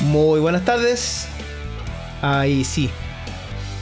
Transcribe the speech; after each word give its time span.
Muy 0.00 0.38
buenas 0.38 0.64
tardes. 0.64 1.26
Ahí 2.22 2.64
sí. 2.64 2.88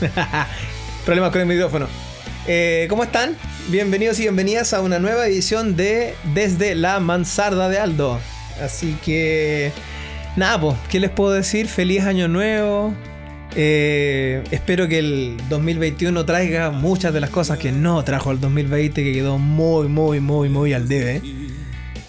Problemas 1.04 1.30
con 1.30 1.42
el 1.42 1.46
micrófono. 1.46 1.86
Eh, 2.46 2.86
¿Cómo 2.88 3.04
están? 3.04 3.36
Bienvenidos 3.68 4.18
y 4.18 4.22
bienvenidas 4.22 4.72
a 4.72 4.80
una 4.80 4.98
nueva 4.98 5.26
edición 5.26 5.76
de 5.76 6.14
Desde 6.32 6.74
la 6.74 7.00
Mansarda 7.00 7.68
de 7.68 7.78
Aldo. 7.78 8.18
Así 8.62 8.96
que, 9.04 9.72
nada, 10.36 10.58
pues, 10.58 10.76
¿qué 10.88 11.00
les 11.00 11.10
puedo 11.10 11.32
decir? 11.32 11.66
Feliz 11.66 12.04
año 12.04 12.28
nuevo. 12.28 12.94
Eh, 13.54 14.42
espero 14.50 14.88
que 14.88 14.98
el 14.98 15.36
2021 15.50 16.24
traiga 16.24 16.70
muchas 16.70 17.12
de 17.12 17.20
las 17.20 17.30
cosas 17.30 17.58
que 17.58 17.72
no 17.72 18.02
trajo 18.04 18.30
el 18.30 18.40
2020, 18.40 19.04
que 19.04 19.12
quedó 19.12 19.36
muy, 19.36 19.88
muy, 19.88 20.20
muy, 20.20 20.48
muy 20.48 20.72
al 20.72 20.88
debe. 20.88 21.20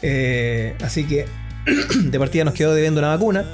Eh, 0.01 0.75
así 0.81 1.03
que, 1.03 1.25
de 1.95 2.19
partida 2.19 2.45
nos 2.45 2.53
quedó 2.53 2.73
debiendo 2.73 2.99
una 2.99 3.09
vacuna. 3.09 3.45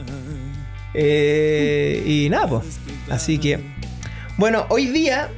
Eh, 0.93 2.03
y 2.05 2.29
nada, 2.29 2.47
pues. 2.47 2.79
Así 3.09 3.37
que, 3.37 3.59
bueno, 4.37 4.65
hoy 4.69 4.87
día, 4.87 5.29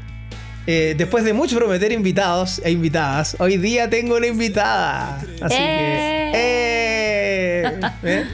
eh, 0.67 0.95
después 0.97 1.23
de 1.23 1.33
mucho 1.33 1.57
prometer 1.57 1.91
invitados 1.91 2.61
e 2.63 2.71
invitadas, 2.71 3.35
hoy 3.39 3.57
día 3.57 3.89
tengo 3.89 4.17
una 4.17 4.27
invitada. 4.27 5.17
Así 5.41 5.55
que, 5.55 6.31
eh, 6.35 7.79
¿eh? 8.03 8.25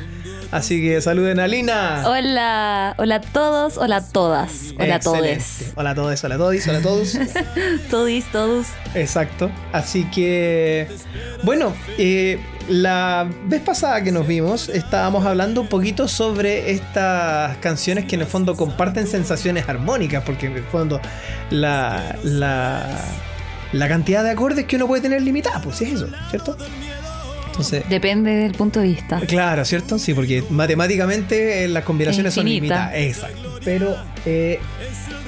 Así 0.52 0.82
que 0.82 1.00
saluden 1.00 1.40
a 1.40 1.48
Lina. 1.48 2.04
Hola, 2.06 2.94
hola 2.98 3.16
a 3.16 3.22
todos, 3.22 3.78
hola 3.78 3.98
a 3.98 4.06
todas, 4.06 4.74
hola 4.78 4.96
a 4.96 5.00
todos. 5.00 5.18
Hola 5.76 5.92
a 5.92 5.96
todos, 5.96 6.24
hola 6.26 6.36
a 6.36 6.38
todos, 6.38 6.68
hola 6.68 6.78
a 6.78 6.82
todos. 6.82 7.18
Todis, 7.90 8.26
todos. 8.34 8.68
Exacto. 8.94 9.50
Así 9.72 10.04
que, 10.12 10.90
bueno, 11.44 11.74
eh, 11.98 12.38
la 12.72 13.30
vez 13.46 13.62
pasada 13.62 14.02
que 14.02 14.12
nos 14.12 14.26
vimos 14.26 14.70
estábamos 14.70 15.26
hablando 15.26 15.62
un 15.62 15.68
poquito 15.68 16.08
sobre 16.08 16.72
estas 16.72 17.58
canciones 17.58 18.06
que 18.06 18.16
en 18.16 18.22
el 18.22 18.28
fondo 18.28 18.56
comparten 18.56 19.08
sensaciones 19.08 19.68
armónicas, 19.68 20.24
porque 20.24 20.48
en 20.48 20.54
el 20.54 20.64
fondo 20.64 21.02
la, 21.50 22.16
la, 22.24 22.98
la 23.74 23.88
cantidad 23.88 24.24
de 24.24 24.32
acordes 24.32 24.66
que 24.66 24.78
uno 24.78 24.88
puede 24.88 25.02
tener 25.02 25.22
limitada, 25.22 25.62
pues 25.62 25.78
sí 25.78 25.86
es 25.86 25.94
eso, 25.94 26.08
¿cierto? 26.30 26.58
Entonces, 27.48 27.84
Depende 27.90 28.32
del 28.32 28.54
punto 28.54 28.80
de 28.80 28.88
vista. 28.88 29.20
Claro, 29.28 29.66
¿cierto? 29.66 30.00
Sí, 30.00 30.14
porque 30.14 30.42
matemáticamente 30.50 31.66
eh, 31.66 31.68
las 31.68 31.84
combinaciones 31.84 32.34
son 32.34 32.46
limitadas. 32.46 32.94
Exacto. 32.96 33.60
Pero 33.66 33.98
eh, 34.26 34.58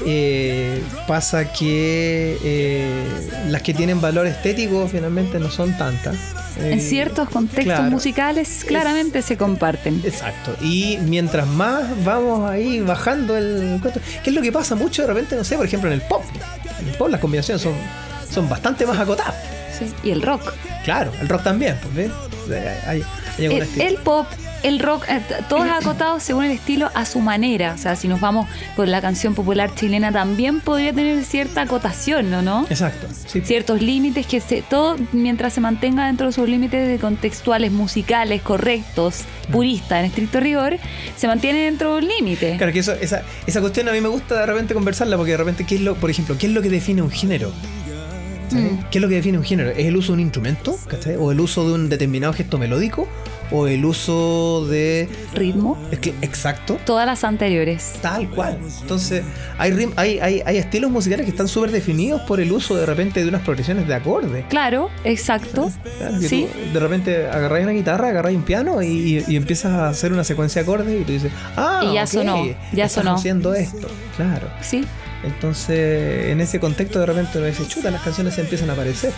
eh, 0.05 0.81
pasa 1.05 1.51
que 1.51 2.37
eh, 2.43 3.05
las 3.49 3.61
que 3.61 3.73
tienen 3.73 3.99
valor 3.99 4.25
estético 4.25 4.87
finalmente 4.87 5.37
no 5.39 5.49
son 5.49 5.77
tantas. 5.77 6.15
En 6.57 6.79
Eh, 6.79 6.81
ciertos 6.81 7.29
contextos 7.29 7.65
claro. 7.65 7.89
musicales 7.91 8.63
claramente 8.67 9.21
se 9.21 9.37
comparten. 9.37 10.01
Exacto. 10.05 10.55
Y 10.61 10.97
mientras 11.01 11.47
más 11.47 11.83
vamos 12.03 12.49
ahí 12.49 12.79
bajando 12.81 13.37
el 13.37 13.79
¿qué 14.23 14.29
es 14.29 14.35
lo 14.35 14.41
que 14.41 14.51
pasa 14.51 14.75
mucho 14.75 15.01
de 15.01 15.07
repente, 15.07 15.35
no 15.35 15.43
sé, 15.43 15.55
por 15.55 15.65
ejemplo 15.65 15.89
en 15.91 15.95
el 15.99 16.01
pop? 16.07 16.23
En 16.79 16.87
el 16.89 16.95
pop 16.95 17.09
las 17.09 17.19
combinaciones 17.19 17.61
son, 17.61 17.73
son 18.29 18.47
bastante 18.49 18.85
más 18.85 18.99
acotadas. 18.99 19.35
Sí. 19.77 19.91
Y 20.03 20.11
el 20.11 20.21
rock. 20.21 20.53
Claro, 20.83 21.11
el 21.21 21.27
rock 21.29 21.43
también, 21.43 21.77
pues, 21.81 21.95
¿ves? 21.95 22.11
Hay, 22.85 23.03
hay 23.39 23.45
El, 23.45 23.81
el 23.81 23.95
pop, 23.95 24.27
el 24.63 24.79
rock, 24.79 25.05
eh, 25.09 25.21
todos 25.49 25.67
acotados 25.67 26.23
según 26.23 26.45
el 26.45 26.51
estilo 26.51 26.89
a 26.93 27.05
su 27.05 27.19
manera. 27.19 27.73
O 27.73 27.77
sea, 27.77 27.95
si 27.95 28.07
nos 28.07 28.19
vamos 28.19 28.47
con 28.75 28.89
la 28.89 29.01
canción 29.01 29.35
popular 29.35 29.73
chilena, 29.75 30.11
también 30.11 30.61
podría 30.61 30.93
tener 30.93 31.23
cierta 31.25 31.61
acotación, 31.61 32.31
¿no? 32.31 32.41
¿no? 32.41 32.65
Exacto. 32.69 33.07
Sí. 33.27 33.41
ciertos 33.41 33.81
límites 33.81 34.25
que 34.25 34.39
se, 34.39 34.61
todo 34.61 34.95
mientras 35.11 35.53
se 35.53 35.61
mantenga 35.61 36.07
dentro 36.07 36.27
de 36.27 36.33
sus 36.33 36.47
límites 36.47 36.87
de 36.87 36.99
contextuales 36.99 37.71
musicales 37.71 38.41
correctos 38.41 39.23
puristas 39.51 39.99
en 39.99 40.05
estricto 40.05 40.39
rigor 40.39 40.77
se 41.17 41.27
mantiene 41.27 41.59
dentro 41.59 41.95
de 41.95 42.01
un 42.01 42.07
límite 42.07 42.55
Claro 42.57 42.71
que 42.71 42.79
eso, 42.79 42.93
esa, 42.93 43.23
esa 43.45 43.61
cuestión 43.61 43.89
a 43.89 43.91
mí 43.91 44.01
me 44.01 44.07
gusta 44.07 44.39
de 44.39 44.45
repente 44.45 44.73
conversarla 44.73 45.17
porque 45.17 45.31
de 45.31 45.37
repente, 45.37 45.65
¿qué 45.65 45.75
es 45.75 45.81
lo, 45.81 45.95
por 45.95 46.09
ejemplo, 46.09 46.37
qué 46.37 46.47
es 46.47 46.53
lo 46.53 46.61
que 46.61 46.69
define 46.69 47.01
un 47.01 47.11
género? 47.11 47.51
Mm. 48.51 48.89
¿Qué 48.91 48.97
es 48.97 49.01
lo 49.01 49.09
que 49.09 49.15
define 49.15 49.37
un 49.37 49.43
género? 49.43 49.71
¿Es 49.71 49.85
el 49.85 49.97
uso 49.97 50.11
de 50.11 50.13
un 50.13 50.19
instrumento? 50.21 50.77
¿cachai? 50.87 51.15
¿O 51.15 51.31
el 51.31 51.39
uso 51.39 51.67
de 51.67 51.73
un 51.73 51.89
determinado 51.89 52.33
gesto 52.33 52.57
melódico? 52.57 53.07
¿O 53.53 53.67
el 53.67 53.85
uso 53.85 54.65
de... 54.67 55.07
ritmo 55.35 55.77
Es 55.91 55.99
que, 55.99 56.09
exacto. 56.21 56.77
todas 56.85 57.05
las 57.05 57.23
anteriores 57.23 57.93
Tal 58.01 58.27
cual. 58.29 58.57
Entonces, 58.81 59.23
hay, 59.59 59.71
rim- 59.71 59.93
hay, 59.95 60.19
hay, 60.19 60.41
hay 60.45 60.57
estilos 60.57 60.89
musicales 60.89 61.25
que 61.25 61.29
están 61.31 61.47
súper 61.47 61.69
definidos 61.71 62.21
por 62.23 62.39
el 62.41 62.51
uso 62.51 62.75
de 62.75 62.85
repente 62.85 63.21
de 63.21 63.29
unas 63.29 63.41
progresiones 63.43 63.87
de 63.87 63.93
acordes. 63.93 64.45
claro 64.49 64.89
exacto 65.03 65.71
sí 66.19 66.47
de 66.73 66.79
repente 66.79 67.27
agarráis 67.27 67.63
una 67.63 67.73
guitarra, 67.73 68.09
agarráis 68.09 68.37
un 68.37 68.43
piano 68.43 68.81
y, 68.81 68.87
y- 68.87 69.23
y 69.27 69.35
empiezas 69.35 69.71
a 69.73 69.89
hacer 69.89 70.11
una 70.13 70.23
secuencia 70.23 70.63
de 70.63 70.69
acordes 70.69 71.01
y 71.01 71.03
tú 71.03 71.11
dices, 71.13 71.31
ah, 71.55 71.81
Y 71.85 71.93
ya 71.93 72.07
sonó, 72.07 72.43
ya 72.73 72.85
estás 72.85 73.03
sonó. 73.03 73.15
haciendo 73.15 73.53
esto, 73.53 73.87
claro. 74.17 74.47
sí 74.61 74.83
Entonces, 75.23 76.27
en 76.31 76.41
ese 76.41 76.59
contexto 76.59 76.99
de 76.99 77.05
repente 77.05 77.37
uno 77.37 77.47
dice, 77.47 77.65
chuta, 77.67 77.89
las 77.91 78.01
canciones 78.01 78.35
se 78.35 78.41
empiezan 78.41 78.69
a 78.69 78.73
aparecer. 78.73 79.13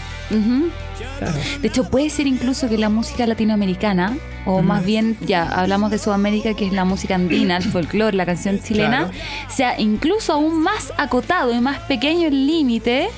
Claro. 1.19 1.33
De 1.61 1.67
hecho, 1.67 1.85
puede 1.89 2.09
ser 2.09 2.27
incluso 2.27 2.67
que 2.69 2.77
la 2.77 2.89
música 2.89 3.25
latinoamericana, 3.25 4.17
o 4.45 4.61
más 4.61 4.83
bien, 4.85 5.17
ya 5.21 5.43
hablamos 5.47 5.89
de 5.91 5.97
Sudamérica, 5.97 6.53
que 6.53 6.67
es 6.67 6.73
la 6.73 6.85
música 6.85 7.15
andina, 7.15 7.57
el 7.57 7.63
folclore, 7.63 8.15
la 8.15 8.25
canción 8.25 8.61
chilena, 8.61 9.09
Claro. 9.09 9.11
sea 9.49 9.79
incluso 9.79 10.33
aún 10.33 10.61
más 10.61 10.93
acotado 10.97 11.53
y 11.55 11.59
más 11.61 11.79
pequeño 11.79 12.27
el 12.27 12.45
límite 12.47 13.09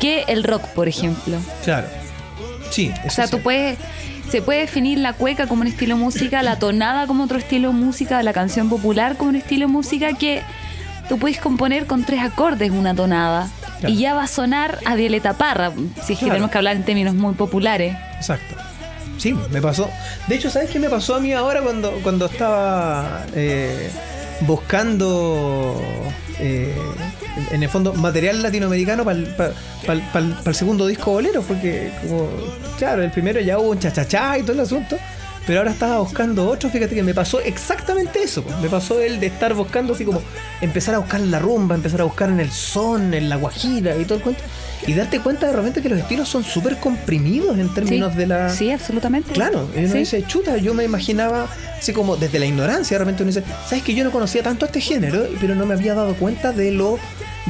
que 0.00 0.24
el 0.28 0.44
rock, 0.44 0.62
por 0.74 0.88
ejemplo. 0.88 1.38
Claro. 1.64 1.86
Sí, 2.70 2.90
O 3.04 3.06
eso 3.06 3.16
sea, 3.16 3.26
sí. 3.26 3.30
tú 3.30 3.40
puedes. 3.40 3.78
Se 4.30 4.40
puede 4.40 4.60
definir 4.60 4.98
la 4.98 5.12
cueca 5.12 5.46
como 5.46 5.60
un 5.62 5.68
estilo 5.68 5.96
de 5.96 6.00
música, 6.02 6.42
la 6.42 6.58
tonada 6.58 7.06
como 7.06 7.24
otro 7.24 7.38
estilo 7.38 7.68
de 7.68 7.74
música, 7.74 8.22
la 8.22 8.32
canción 8.32 8.68
popular 8.70 9.16
como 9.16 9.30
un 9.30 9.36
estilo 9.36 9.66
de 9.66 9.72
música 9.72 10.14
que 10.14 10.42
tú 11.08 11.18
puedes 11.18 11.38
componer 11.38 11.86
con 11.86 12.04
tres 12.04 12.20
acordes 12.22 12.70
una 12.70 12.94
tonada. 12.94 13.48
Claro. 13.80 13.94
Y 13.94 13.98
ya 13.98 14.14
va 14.14 14.24
a 14.24 14.28
sonar 14.28 14.78
a 14.84 14.94
Violeta 14.94 15.34
Parra, 15.34 15.72
si 15.72 15.80
es 15.80 16.06
que 16.06 16.14
Claro. 16.16 16.32
tenemos 16.32 16.50
que 16.50 16.58
hablar 16.58 16.76
en 16.76 16.84
términos 16.84 17.14
muy 17.14 17.34
populares. 17.34 17.96
Exacto. 18.16 18.54
Sí, 19.18 19.34
me 19.50 19.60
pasó. 19.60 19.88
De 20.26 20.34
hecho, 20.34 20.50
¿sabes 20.50 20.70
qué 20.70 20.78
me 20.78 20.88
pasó 20.88 21.14
a 21.14 21.20
mí 21.20 21.32
ahora 21.32 21.62
cuando, 21.62 21.92
cuando 22.02 22.26
estaba 22.26 23.24
eh, 23.34 23.90
buscando, 24.40 25.80
eh, 26.38 26.74
en 27.50 27.62
el 27.62 27.68
fondo, 27.68 27.94
material 27.94 28.42
latinoamericano 28.42 29.04
para 29.04 29.18
el, 29.18 30.54
segundo 30.54 30.86
disco 30.86 31.12
bolero? 31.12 31.42
Porque, 31.42 31.92
como, 32.02 32.28
claro, 32.78 33.02
el 33.02 33.10
primero 33.10 33.40
ya 33.40 33.58
hubo 33.58 33.70
un 33.70 33.78
chachachá 33.78 34.38
y 34.38 34.42
todo 34.42 34.52
el 34.52 34.60
asunto. 34.60 34.96
Pero 35.46 35.58
ahora 35.60 35.72
estaba 35.72 35.98
buscando 35.98 36.48
otro, 36.48 36.70
fíjate 36.70 36.94
que 36.94 37.02
me 37.02 37.12
pasó 37.12 37.38
exactamente 37.40 38.22
eso. 38.22 38.42
pues. 38.42 38.58
Me 38.60 38.68
pasó 38.70 39.00
el 39.00 39.20
de 39.20 39.26
estar 39.26 39.52
buscando 39.54 39.92
así 39.92 40.04
como 40.04 40.22
empezar 40.62 40.94
a 40.94 40.98
buscar 40.98 41.20
en 41.20 41.30
la 41.30 41.38
rumba, 41.38 41.74
empezar 41.74 42.00
a 42.00 42.04
buscar 42.04 42.30
en 42.30 42.40
el 42.40 42.50
son, 42.50 43.12
en 43.12 43.28
la 43.28 43.36
guajira 43.36 43.94
y 43.96 44.04
todo 44.04 44.16
el 44.18 44.22
cuento. 44.24 44.42
Y 44.86 44.94
darte 44.94 45.20
cuenta 45.20 45.46
de 45.46 45.52
repente 45.52 45.82
que 45.82 45.88
los 45.88 45.98
estilos 45.98 46.28
son 46.28 46.44
súper 46.44 46.76
comprimidos 46.78 47.58
en 47.58 47.72
términos 47.74 48.12
sí, 48.12 48.18
de 48.18 48.26
la... 48.26 48.48
sí, 48.50 48.70
absolutamente. 48.70 49.32
Claro, 49.32 49.68
y 49.74 49.80
uno 49.80 49.92
Sí. 49.92 49.98
dice, 49.98 50.24
chuta, 50.26 50.56
yo 50.58 50.72
me 50.74 50.84
imaginaba, 50.84 51.46
así 51.78 51.92
como 51.92 52.16
desde 52.16 52.38
la 52.38 52.46
ignorancia, 52.46 52.94
de 52.96 52.98
repente 53.04 53.22
uno 53.22 53.28
dice, 53.32 53.44
sabes 53.68 53.82
que 53.84 53.94
yo 53.94 54.04
no 54.04 54.10
conocía 54.10 54.42
tanto 54.42 54.66
este 54.66 54.80
género, 54.80 55.26
pero 55.40 55.54
no 55.54 55.64
me 55.66 55.74
había 55.74 55.94
dado 55.94 56.14
cuenta 56.14 56.52
de 56.52 56.70
lo 56.70 56.98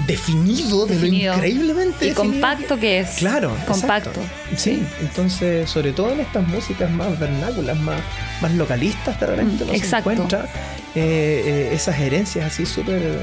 definido, 0.06 0.87
de 0.87 0.97
lo 0.99 1.06
increíblemente 1.06 2.06
Y 2.06 2.09
definido 2.10 2.15
compacto 2.15 2.78
que 2.78 3.00
es. 3.00 3.10
Claro, 3.16 3.50
Compacto. 3.66 4.10
exacto. 4.10 4.21
Sí, 4.56 4.82
entonces, 5.00 5.69
sobre 5.71 5.93
todo 5.93 6.12
en 6.12 6.21
estas 6.21 6.47
músicas 6.47 6.91
más 6.91 7.19
vernáculas, 7.19 7.78
más, 7.78 8.00
más 8.41 8.53
localistas, 8.54 9.19
de 9.21 9.27
repente 9.27 9.65
Mm, 9.65 9.69
no 9.69 9.75
se 9.78 9.97
encuentra 9.97 10.49
eh, 10.97 11.43
eh, 11.47 11.71
esas 11.72 11.99
herencias 11.99 12.47
así 12.47 12.66
súper, 12.66 13.21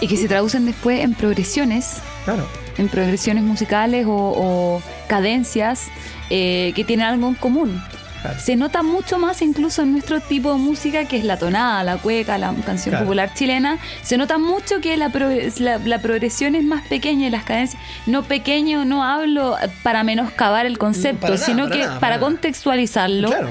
Y 0.00 0.06
que 0.08 0.16
se 0.16 0.28
traducen 0.28 0.66
después 0.66 1.00
en 1.00 1.14
progresiones, 1.14 1.96
claro. 2.24 2.46
en 2.78 2.88
progresiones 2.88 3.44
musicales 3.44 4.06
o, 4.06 4.12
o 4.12 4.82
cadencias 5.06 5.82
eh, 6.30 6.72
que 6.74 6.84
tienen 6.84 7.06
algo 7.06 7.28
en 7.28 7.34
común. 7.34 7.82
Claro. 8.24 8.40
Se 8.40 8.56
nota 8.56 8.82
mucho 8.82 9.18
más 9.18 9.40
incluso 9.42 9.82
en 9.82 9.92
nuestro 9.92 10.20
tipo 10.20 10.52
de 10.52 10.58
música, 10.58 11.04
que 11.06 11.16
es 11.16 11.24
la 11.24 11.38
tonada, 11.38 11.84
la 11.84 11.96
cueca, 11.98 12.36
la 12.38 12.52
canción 12.66 12.92
Claro. 12.94 13.04
popular 13.04 13.32
chilena. 13.34 13.78
Se 14.02 14.16
nota 14.16 14.38
mucho 14.38 14.80
que 14.80 14.96
la, 14.96 15.10
pro- 15.10 15.30
la, 15.60 15.78
la 15.78 15.98
progresión 16.00 16.54
es 16.54 16.64
más 16.64 16.86
pequeña 16.88 17.28
y 17.28 17.30
las 17.30 17.44
cadencias. 17.44 17.80
No 18.06 18.22
pequeño, 18.24 18.84
no 18.84 19.04
hablo 19.04 19.56
para 19.82 20.02
menoscabar 20.04 20.66
el 20.66 20.78
concepto, 20.78 21.26
nada, 21.28 21.38
sino 21.38 21.64
para 21.68 21.76
que 21.76 21.84
nada, 21.86 22.00
para 22.00 22.18
contextualizarlo. 22.18 23.28
Claro. 23.28 23.50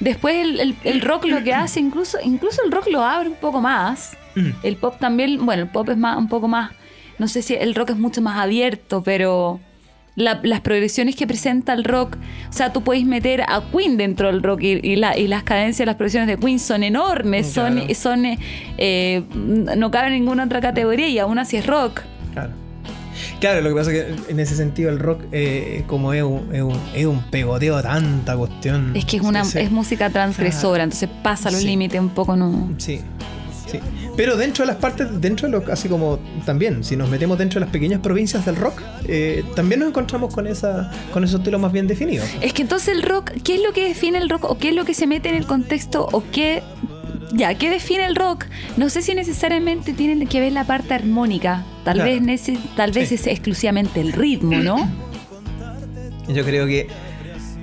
Después 0.00 0.36
el, 0.36 0.60
el- 0.60 0.76
el 0.84 1.00
rock 1.00 1.24
lo 1.26 1.42
que 1.42 1.54
hace, 1.54 1.80
incluso, 1.80 2.18
incluso 2.22 2.62
el 2.64 2.72
rock 2.72 2.88
lo 2.88 3.02
abre 3.04 3.28
un 3.28 3.36
poco 3.36 3.60
más. 3.60 4.16
Mm. 4.34 4.50
El 4.62 4.76
pop 4.76 4.96
también, 4.98 5.44
bueno, 5.46 5.62
el 5.62 5.68
pop 5.68 5.88
es 5.88 5.96
más, 5.96 6.16
un 6.16 6.28
poco 6.28 6.48
más, 6.48 6.72
no 7.18 7.28
sé 7.28 7.42
si 7.42 7.54
el 7.54 7.74
rock 7.74 7.90
es 7.90 7.96
mucho 7.96 8.20
más 8.20 8.38
abierto, 8.38 9.02
pero 9.02 9.60
la- 10.16 10.40
las 10.44 10.60
progresiones 10.60 11.16
que 11.16 11.26
presenta 11.26 11.72
el 11.72 11.84
rock, 11.84 12.16
o 12.48 12.52
sea, 12.52 12.72
tú 12.72 12.82
puedes 12.82 13.04
meter 13.04 13.42
a 13.42 13.62
Queen 13.72 13.96
dentro 13.96 14.28
del 14.28 14.42
rock 14.42 14.62
y, 14.62 14.80
y 14.82 14.96
la- 14.96 15.18
y 15.18 15.26
las 15.26 15.42
cadencias, 15.42 15.86
las 15.86 15.96
progresiones 15.96 16.28
de 16.28 16.36
Queen 16.36 16.58
son 16.58 16.82
enormes, 16.84 17.48
son, 17.48 17.74
Claro. 17.74 17.94
son 17.94 18.24
eh, 18.26 18.38
eh, 18.78 19.22
no 19.34 19.90
cabe 19.90 20.08
en 20.08 20.14
ninguna 20.14 20.44
otra 20.44 20.60
categoría 20.60 21.08
y 21.08 21.18
aún 21.18 21.38
así 21.38 21.56
es 21.56 21.66
rock. 21.66 22.02
Claro. 22.32 22.50
Claro, 23.40 23.60
lo 23.60 23.68
que 23.70 23.74
pasa 23.76 23.92
es 23.92 24.04
que 24.24 24.32
en 24.32 24.40
ese 24.40 24.56
sentido 24.56 24.90
el 24.90 24.98
rock, 24.98 25.22
eh, 25.32 25.84
como 25.86 26.12
es 26.12 26.22
un, 26.22 26.48
es, 26.52 26.62
un, 26.62 26.76
es 26.94 27.06
un 27.06 27.22
pegoteo 27.30 27.80
tanta 27.82 28.36
cuestión. 28.36 28.92
Es 28.96 29.04
que 29.04 29.16
es 29.18 29.22
una 29.22 29.44
Sí, 29.44 29.52
sí. 29.52 29.58
es 29.60 29.70
música 29.70 30.10
transgresora, 30.10 30.82
entonces 30.84 31.08
pasa 31.22 31.50
los 31.50 31.60
Sí. 31.60 31.66
límites 31.66 32.00
un 32.00 32.08
poco, 32.10 32.36
¿no? 32.36 32.70
Sí, 32.78 33.00
sí. 33.80 34.08
Pero 34.16 34.36
dentro 34.36 34.64
de 34.64 34.72
las 34.72 34.76
partes, 34.80 35.08
dentro 35.20 35.48
de 35.48 35.52
lo, 35.58 35.72
así 35.72 35.88
como 35.88 36.18
también, 36.46 36.84
si 36.84 36.96
nos 36.96 37.08
metemos 37.10 37.36
dentro 37.38 37.58
de 37.60 37.66
las 37.66 37.72
pequeñas 37.72 38.00
provincias 38.00 38.44
del 38.46 38.56
rock, 38.56 38.80
eh, 39.06 39.44
también 39.56 39.80
nos 39.80 39.88
encontramos 39.88 40.32
con 40.34 40.46
esa, 40.46 40.90
con 41.12 41.24
esos 41.24 41.40
estilos 41.40 41.60
más 41.60 41.72
bien 41.72 41.86
definidos. 41.86 42.28
Es 42.40 42.52
que 42.52 42.62
entonces 42.62 42.88
el 42.94 43.02
rock, 43.02 43.30
¿qué 43.42 43.56
es 43.56 43.62
lo 43.62 43.72
que 43.72 43.88
define 43.88 44.18
el 44.18 44.28
rock? 44.28 44.44
¿O 44.44 44.58
qué 44.58 44.68
es 44.70 44.74
lo 44.74 44.84
que 44.84 44.94
se 44.94 45.06
mete 45.06 45.28
en 45.28 45.34
el 45.36 45.46
contexto? 45.46 46.08
¿O 46.12 46.22
qué... 46.32 46.62
Ya, 47.32 47.54
¿qué 47.54 47.68
define 47.68 48.04
el 48.06 48.14
rock? 48.14 48.44
No 48.76 48.88
sé 48.90 49.02
si 49.02 49.12
necesariamente 49.14 49.92
tiene 49.92 50.24
que 50.26 50.40
ver 50.40 50.52
la 50.52 50.64
parte 50.64 50.94
armónica. 50.94 51.64
Tal 51.82 51.94
Claro. 51.96 52.10
vez, 52.24 52.42
tal 52.76 52.92
vez 52.92 53.08
Sí. 53.08 53.16
es 53.16 53.26
exclusivamente 53.26 54.00
el 54.00 54.12
ritmo, 54.12 54.56
¿no? 54.58 54.88
Yo 56.28 56.44
creo 56.44 56.66
que. 56.66 56.86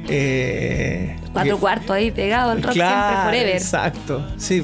Eh, 0.09 1.15
Cuatro 1.31 1.57
cuartos 1.57 1.91
ahí 1.91 2.11
pegado 2.11 2.51
al 2.51 2.61
rock 2.61 2.73
Claro, 2.73 3.07
siempre 3.07 3.39
forever. 3.39 3.55
Exacto, 3.55 4.27
sí, 4.37 4.63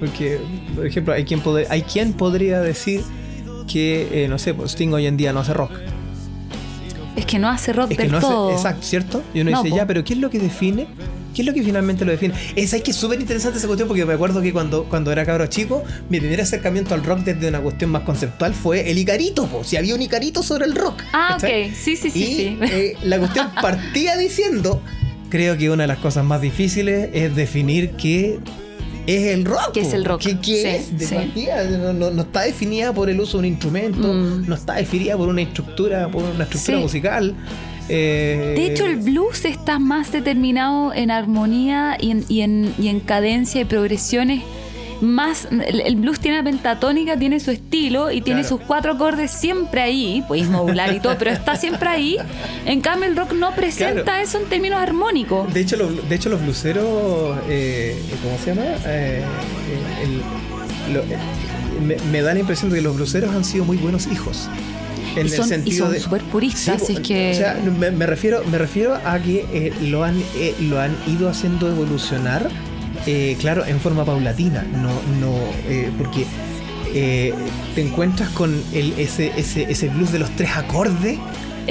porque, 0.00 0.38
por 0.74 0.86
ejemplo, 0.86 1.12
hay 1.14 1.24
quien, 1.24 1.40
hay 1.70 1.82
quien 1.82 2.12
podría 2.12 2.60
decir 2.60 3.02
que, 3.70 4.24
eh, 4.24 4.28
no 4.28 4.38
sé, 4.38 4.54
pues 4.54 4.72
Sting 4.72 4.92
hoy 4.92 5.06
en 5.06 5.16
día 5.16 5.32
no 5.32 5.40
hace 5.40 5.54
rock. 5.54 5.72
Es 7.16 7.26
que 7.26 7.38
no 7.38 7.48
hace 7.48 7.72
rock 7.72 7.92
Es 7.92 7.98
que 7.98 8.08
no 8.08 8.18
todo. 8.20 8.48
hace, 8.48 8.56
exacto, 8.56 8.82
¿cierto? 8.82 9.22
Y 9.32 9.40
uno 9.40 9.52
No, 9.52 9.58
dice, 9.62 9.70
po. 9.70 9.76
ya, 9.76 9.86
pero 9.86 10.02
¿qué 10.04 10.14
es 10.14 10.18
lo 10.18 10.30
que 10.30 10.38
define? 10.40 10.86
¿Qué 11.32 11.42
es 11.42 11.46
lo 11.46 11.54
que 11.54 11.62
finalmente 11.62 12.04
lo 12.04 12.10
define? 12.12 12.34
Es, 12.56 12.72
es 12.72 12.82
que 12.82 12.90
es 12.90 12.96
súper 12.96 13.20
interesante 13.20 13.58
esa 13.58 13.66
cuestión 13.66 13.88
porque 13.88 14.04
me 14.04 14.12
acuerdo 14.14 14.40
que 14.42 14.52
cuando, 14.52 14.84
cuando 14.84 15.10
era 15.12 15.24
cabro 15.24 15.46
chico, 15.46 15.82
mi 16.08 16.18
primer 16.20 16.40
acercamiento 16.40 16.92
al 16.94 17.04
rock 17.04 17.20
desde 17.20 17.48
una 17.48 17.60
cuestión 17.60 17.90
más 17.90 18.02
conceptual 18.02 18.52
fue 18.54 18.90
el 18.90 18.98
Icarito, 18.98 19.46
po. 19.46 19.62
si 19.64 19.76
había 19.76 19.94
un 19.94 20.02
Icarito 20.02 20.42
sobre 20.42 20.64
el 20.66 20.74
rock. 20.74 21.02
Ah, 21.12 21.30
¿cachai? 21.40 21.70
ok. 21.70 21.74
Sí, 21.76 21.96
sí, 21.96 22.10
sí, 22.10 22.22
y 22.22 22.26
sí. 22.36 22.58
eh, 22.62 22.96
la 23.04 23.18
cuestión 23.18 23.48
partía 23.62 24.16
diciendo, 24.16 24.80
creo 25.30 25.56
que 25.56 25.70
una 25.70 25.84
de 25.84 25.88
las 25.88 25.98
cosas 25.98 26.24
más 26.24 26.40
difíciles 26.40 27.10
es 27.12 27.34
definir 27.34 27.92
qué 27.92 28.38
es 29.06 29.34
el 29.34 29.44
rock. 29.44 29.72
¿Qué 29.72 29.80
es 29.80 29.92
el 29.92 30.04
rock? 30.04 30.20
¿Qué, 30.22 30.38
qué 30.38 30.60
Sí, 30.62 30.66
es? 30.66 30.98
De 30.98 31.06
sí. 31.06 31.14
partida, 31.14 31.64
no, 31.64 31.92
no- 31.92 32.10
no 32.10 32.22
está 32.22 32.42
definida 32.42 32.92
por 32.92 33.08
el 33.10 33.20
uso 33.20 33.32
de 33.38 33.38
un 33.40 33.44
instrumento, 33.46 34.12
Mm. 34.12 34.46
no 34.48 34.54
está 34.54 34.74
definida 34.74 35.16
por 35.16 35.28
una 35.28 35.42
estructura, 35.42 36.08
por 36.08 36.22
una 36.24 36.44
estructura 36.44 36.78
Sí. 36.78 36.82
musical. 36.82 37.34
Eh, 37.88 38.54
De 38.56 38.66
hecho, 38.66 38.86
el 38.86 38.96
blues 38.96 39.44
está 39.44 39.78
más 39.78 40.10
determinado 40.10 40.94
en 40.94 41.10
armonía 41.10 41.98
y 42.00 42.12
en, 42.12 42.24
y 42.28 42.40
en, 42.40 42.74
y 42.78 42.88
en 42.88 43.00
cadencia 43.00 43.60
y 43.60 43.64
progresiones. 43.66 44.42
Más, 45.00 45.48
el, 45.50 45.96
blues 45.96 46.20
tiene 46.20 46.38
la 46.38 46.44
pentatónica, 46.44 47.16
tiene 47.18 47.40
su 47.40 47.50
estilo 47.50 48.10
y 48.10 48.20
tiene 48.20 48.40
Claro. 48.42 48.56
sus 48.58 48.66
cuatro 48.66 48.92
acordes 48.92 49.30
siempre 49.30 49.80
ahí, 49.82 50.22
podéis 50.26 50.48
modular 50.48 50.94
y 50.94 51.00
todo, 51.00 51.16
pero 51.18 51.30
está 51.30 51.56
siempre 51.56 51.88
ahí. 51.88 52.16
En 52.64 52.80
cambio, 52.80 53.08
el 53.08 53.16
rock 53.16 53.32
no 53.32 53.54
presenta 53.54 54.02
Claro. 54.04 54.22
eso 54.22 54.38
en 54.38 54.44
términos 54.46 54.80
armónicos. 54.80 55.52
De 55.52 55.60
hecho, 55.60 55.76
los, 55.76 56.08
de 56.08 56.14
hecho, 56.14 56.28
los 56.28 56.40
bluseros, 56.42 57.38
eh, 57.48 58.00
¿cómo 58.22 58.38
se 58.38 58.54
llama? 58.54 58.76
Eh, 58.86 59.22
el- 60.02 60.92
lo- 60.94 61.00
eh, 61.00 61.18
me, 61.84 61.96
me 62.12 62.22
da 62.22 62.32
la 62.34 62.40
impresión 62.40 62.70
de 62.70 62.76
que 62.76 62.82
los 62.82 62.94
bluseros 62.96 63.34
han 63.34 63.44
sido 63.44 63.64
muy 63.64 63.76
buenos 63.76 64.06
hijos. 64.06 64.48
En 65.16 65.26
Y 65.26 65.28
son- 65.28 65.38
y 65.38 65.42
el 65.42 65.48
sentido 65.60 65.84
son 65.86 65.92
de 65.94 66.00
súper 66.00 66.22
puristas, 66.22 66.82
Sí, 66.86 66.94
es 66.94 67.00
que- 67.00 67.30
O 67.32 67.34
sea, 67.34 67.60
me, 67.78 67.90
me 67.90 68.06
refiero, 68.06 68.42
me 68.50 68.58
refiero 68.58 68.94
a 69.04 69.18
que 69.18 69.44
eh, 69.52 69.72
lo, 69.82 70.02
han, 70.02 70.18
eh, 70.36 70.54
lo 70.60 70.80
han 70.80 70.96
ido 71.06 71.28
haciendo 71.28 71.68
evolucionar, 71.68 72.48
eh, 73.06 73.36
claro, 73.40 73.64
en 73.66 73.80
forma 73.80 74.04
paulatina. 74.04 74.62
No, 74.62 74.90
no, 75.20 75.36
eh, 75.68 75.90
porque 75.98 76.26
eh, 76.94 77.34
te 77.74 77.82
encuentras 77.82 78.28
con 78.30 78.62
el, 78.72 78.92
ese, 78.98 79.32
ese, 79.36 79.62
ese 79.70 79.88
blues 79.88 80.12
de 80.12 80.18
los 80.20 80.30
tres 80.36 80.50
acordes. 80.56 81.02
De 81.02 81.18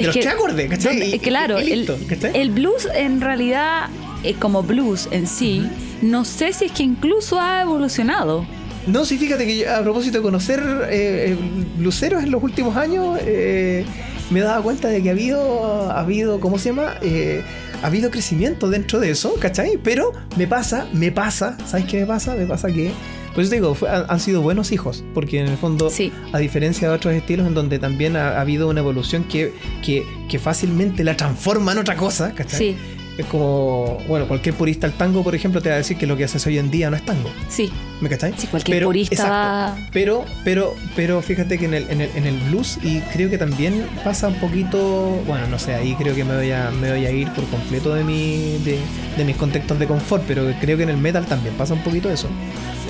Es 0.00 0.06
los 0.06 0.14
que- 0.14 0.22
tres 0.22 0.34
acordes, 0.34 0.68
¿cachai? 0.70 0.98
donde- 0.98 1.16
Y- 1.16 1.18
claro, 1.20 1.60
y 1.62 1.72
el, 1.72 1.90
¿cachai? 2.08 2.32
el 2.40 2.50
blues 2.50 2.88
en 2.94 3.20
realidad, 3.20 3.88
eh, 4.22 4.34
como 4.34 4.62
blues 4.62 5.08
en 5.12 5.26
sí, 5.26 5.66
no 6.02 6.24
sé 6.24 6.52
si 6.52 6.66
es 6.66 6.72
que 6.72 6.82
incluso 6.82 7.40
ha 7.40 7.62
evolucionado. 7.62 8.44
No, 8.86 9.04
sí, 9.06 9.16
fíjate 9.16 9.46
que 9.46 9.56
yo, 9.58 9.74
a 9.74 9.80
propósito 9.82 10.18
de 10.18 10.22
conocer 10.22 10.60
eh, 10.90 11.30
eh, 11.32 11.36
bluseros 11.78 12.22
en 12.22 12.30
los 12.30 12.42
últimos 12.42 12.76
años, 12.76 13.18
eh, 13.22 13.84
me 14.30 14.40
he 14.40 14.42
dado 14.42 14.62
cuenta 14.62 14.88
de 14.88 15.02
que 15.02 15.08
ha 15.08 15.12
habido, 15.12 15.90
ha 15.90 16.00
habido, 16.00 16.38
¿cómo 16.40 16.58
se 16.58 16.68
llama? 16.70 16.94
Eh, 17.00 17.42
ha 17.84 17.88
habido 17.88 18.10
crecimiento 18.10 18.70
dentro 18.70 18.98
de 18.98 19.10
eso, 19.10 19.34
¿cachai? 19.38 19.78
Pero 19.82 20.12
me 20.36 20.46
pasa, 20.46 20.86
me 20.94 21.12
pasa, 21.12 21.56
¿sabes 21.66 21.84
qué 21.84 22.00
me 22.00 22.06
pasa? 22.06 22.34
Me 22.34 22.46
pasa 22.46 22.68
que, 22.68 22.90
pues 23.34 23.50
te 23.50 23.56
digo, 23.56 23.74
fue- 23.74 23.90
han, 23.90 24.20
sido 24.20 24.40
buenos 24.40 24.72
hijos, 24.72 25.04
porque 25.12 25.38
en 25.40 25.48
el 25.48 25.56
fondo, 25.58 25.90
Sí. 25.90 26.10
a 26.32 26.38
diferencia 26.38 26.88
de 26.88 26.94
otros 26.94 27.12
estilos 27.14 27.46
en 27.46 27.52
donde 27.54 27.78
también 27.78 28.16
ha, 28.16 28.30
ha 28.38 28.40
habido 28.40 28.68
una 28.70 28.80
evolución 28.80 29.24
que, 29.24 29.52
que, 29.84 30.02
que 30.30 30.38
fácilmente 30.38 31.04
la 31.04 31.14
transforma 31.16 31.72
en 31.72 31.78
otra 31.78 31.96
cosa, 31.96 32.32
¿cachai? 32.34 32.58
Sí, 32.58 32.76
Es 33.18 33.26
como, 33.26 33.98
bueno, 34.08 34.26
cualquier 34.26 34.54
purista 34.56 34.88
del 34.88 34.96
tango, 34.96 35.22
por 35.22 35.34
ejemplo, 35.36 35.60
te 35.62 35.68
va 35.68 35.76
a 35.76 35.78
decir 35.78 35.96
que 35.96 36.06
lo 36.06 36.16
que 36.16 36.24
haces 36.24 36.44
hoy 36.46 36.58
en 36.58 36.70
día 36.70 36.88
no 36.90 36.96
es 36.96 37.04
tango. 37.04 37.30
sí. 37.48 37.70
¿Me 38.04 38.10
cachai? 38.10 38.34
Sí, 38.36 38.46
cualquier 38.48 38.84
purista 38.84 39.14
exacto. 39.14 39.32
va- 39.32 39.76
Pero, 39.92 40.24
pero, 40.44 40.74
pero 40.94 41.22
fíjate 41.22 41.56
que 41.58 41.64
en 41.64 41.72
el, 41.74 41.90
en, 41.90 42.02
el, 42.02 42.10
en 42.14 42.26
el 42.26 42.38
blues, 42.50 42.78
y 42.82 43.00
creo 43.14 43.30
que 43.30 43.38
también 43.38 43.86
pasa 44.04 44.28
un 44.28 44.34
poquito. 44.34 45.22
Bueno, 45.26 45.46
no 45.46 45.58
sé, 45.58 45.74
ahí 45.74 45.94
creo 45.94 46.14
que 46.14 46.22
me 46.22 46.36
voy 46.36 46.50
a, 46.52 46.70
me 46.70 46.90
voy 46.90 47.06
a 47.06 47.10
ir 47.10 47.30
por 47.32 47.44
completo 47.46 47.94
de 47.94 48.04
mi. 48.04 48.58
De, 48.64 48.78
de 49.16 49.24
mis 49.24 49.36
contextos 49.36 49.78
de 49.78 49.86
confort, 49.86 50.22
pero 50.28 50.52
creo 50.60 50.76
que 50.76 50.82
en 50.82 50.90
el 50.90 50.96
metal 50.98 51.24
también 51.24 51.54
pasa 51.54 51.72
un 51.72 51.82
poquito 51.82 52.10
eso. 52.10 52.28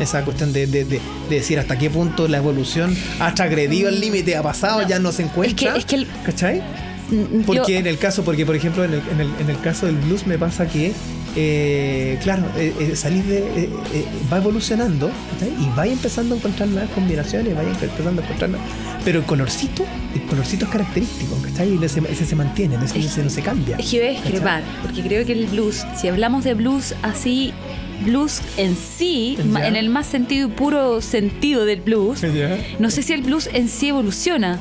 Esa 0.00 0.24
cuestión 0.24 0.52
de, 0.52 0.66
de, 0.66 0.84
de- 0.84 1.00
de 1.30 1.36
decir 1.36 1.58
hasta 1.60 1.78
qué 1.78 1.88
punto 1.90 2.26
la 2.26 2.38
evolución 2.38 2.96
ha 3.20 3.32
transgredido 3.34 3.88
el 3.88 4.00
límite, 4.00 4.36
ha 4.36 4.42
pasado, 4.42 4.86
ya 4.88 4.98
no 4.98 5.12
se 5.12 5.22
Es 5.22 5.28
que, 5.28 5.30
encuentra. 5.30 5.76
es 5.76 5.84
que 5.84 5.94
el, 5.96 6.08
¿Cachai? 6.24 6.60
mm, 7.10 7.40
yo- 7.40 7.46
Porque 7.46 7.78
en 7.78 7.86
el 7.86 7.98
caso, 7.98 8.24
porque 8.24 8.44
por 8.44 8.56
ejemplo 8.56 8.82
en 8.84 8.94
el, 8.94 9.02
en 9.12 9.20
el, 9.20 9.28
en 9.38 9.50
el 9.50 9.60
caso 9.60 9.86
del 9.86 9.94
blues 9.96 10.26
me 10.26 10.38
pasa 10.38 10.66
que, 10.66 10.92
eh, 11.36 12.18
claro, 12.22 12.44
eh, 12.56 12.72
eh, 12.80 12.96
salir 12.96 13.24
de. 13.24 13.38
eh, 13.38 13.70
eh, 13.94 14.04
va 14.32 14.38
evolucionando 14.38 15.10
y 15.60 15.76
va 15.78 15.86
empezando 15.86 16.34
a 16.34 16.38
encontrar 16.38 16.68
nuevas 16.68 16.90
combinaciones, 16.90 17.54
vaya 17.56 17.68
empezando 17.70 18.20
a 18.20 18.24
encontrar. 18.24 18.50
nuevas- 18.50 18.68
Pero 19.04 19.18
el 19.20 19.24
colorcito, 19.26 19.84
el 20.14 20.22
colorcito 20.22 20.64
es 20.64 20.70
característico, 20.70 21.36
¿cachai? 21.42 21.74
Y 21.80 21.84
ese, 21.84 22.00
ese 22.10 22.24
se 22.24 22.36
mantiene, 22.36 22.76
ese, 22.84 22.98
ese 22.98 23.22
no 23.22 23.30
se 23.30 23.42
cambia. 23.42 23.76
Es 23.76 23.90
que 23.90 23.98
voy 23.98 24.08
a 24.08 24.10
discrepar, 24.12 24.62
porque 24.82 25.02
creo 25.02 25.26
que 25.26 25.32
el 25.32 25.46
blues, 25.46 25.84
si 26.00 26.08
hablamos 26.08 26.44
de 26.44 26.54
blues 26.54 26.94
así, 27.02 27.52
blues 28.04 28.40
en 28.56 28.76
sí, 28.76 29.36
en 29.66 29.76
el 29.76 29.88
más 29.90 30.06
sentido 30.06 30.48
y 30.48 30.50
puro 30.50 31.00
sentido 31.02 31.64
del 31.64 31.80
blues, 31.82 32.20
no 32.78 32.90
sé 32.90 33.02
si 33.02 33.12
el 33.12 33.22
blues 33.22 33.48
en 33.52 33.68
sí 33.68 33.88
evoluciona. 33.88 34.58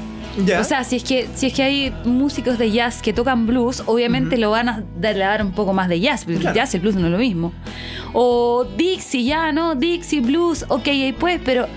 O 0.59 0.63
sea, 0.63 0.83
si 0.83 0.95
es 0.95 1.03
que 1.03 1.27
si 1.35 1.47
es 1.47 1.53
que 1.53 1.61
hay 1.63 1.93
músicos 2.05 2.57
de 2.57 2.71
jazz 2.71 3.01
que 3.01 3.13
tocan 3.13 3.45
blues, 3.45 3.83
obviamente 3.85 4.37
lo 4.37 4.49
van 4.51 4.67
a 4.69 4.83
dar, 4.99 5.43
un 5.45 5.51
poco 5.51 5.73
más 5.73 5.87
de 5.89 5.99
jazz, 5.99 6.23
porque 6.25 6.39
Claro. 6.39 6.55
jazz 6.55 6.73
y 6.73 6.79
blues 6.79 6.95
no 6.95 7.05
es 7.05 7.11
lo 7.11 7.17
mismo. 7.19 7.53
O 8.13 8.65
Dixie, 8.77 9.23
ya, 9.25 9.51
¿no? 9.51 9.75
Dixie, 9.75 10.21
blues, 10.21 10.65
ok, 10.69 10.87
ahí 10.87 11.13
pues, 11.17 11.39
pero, 11.45 11.67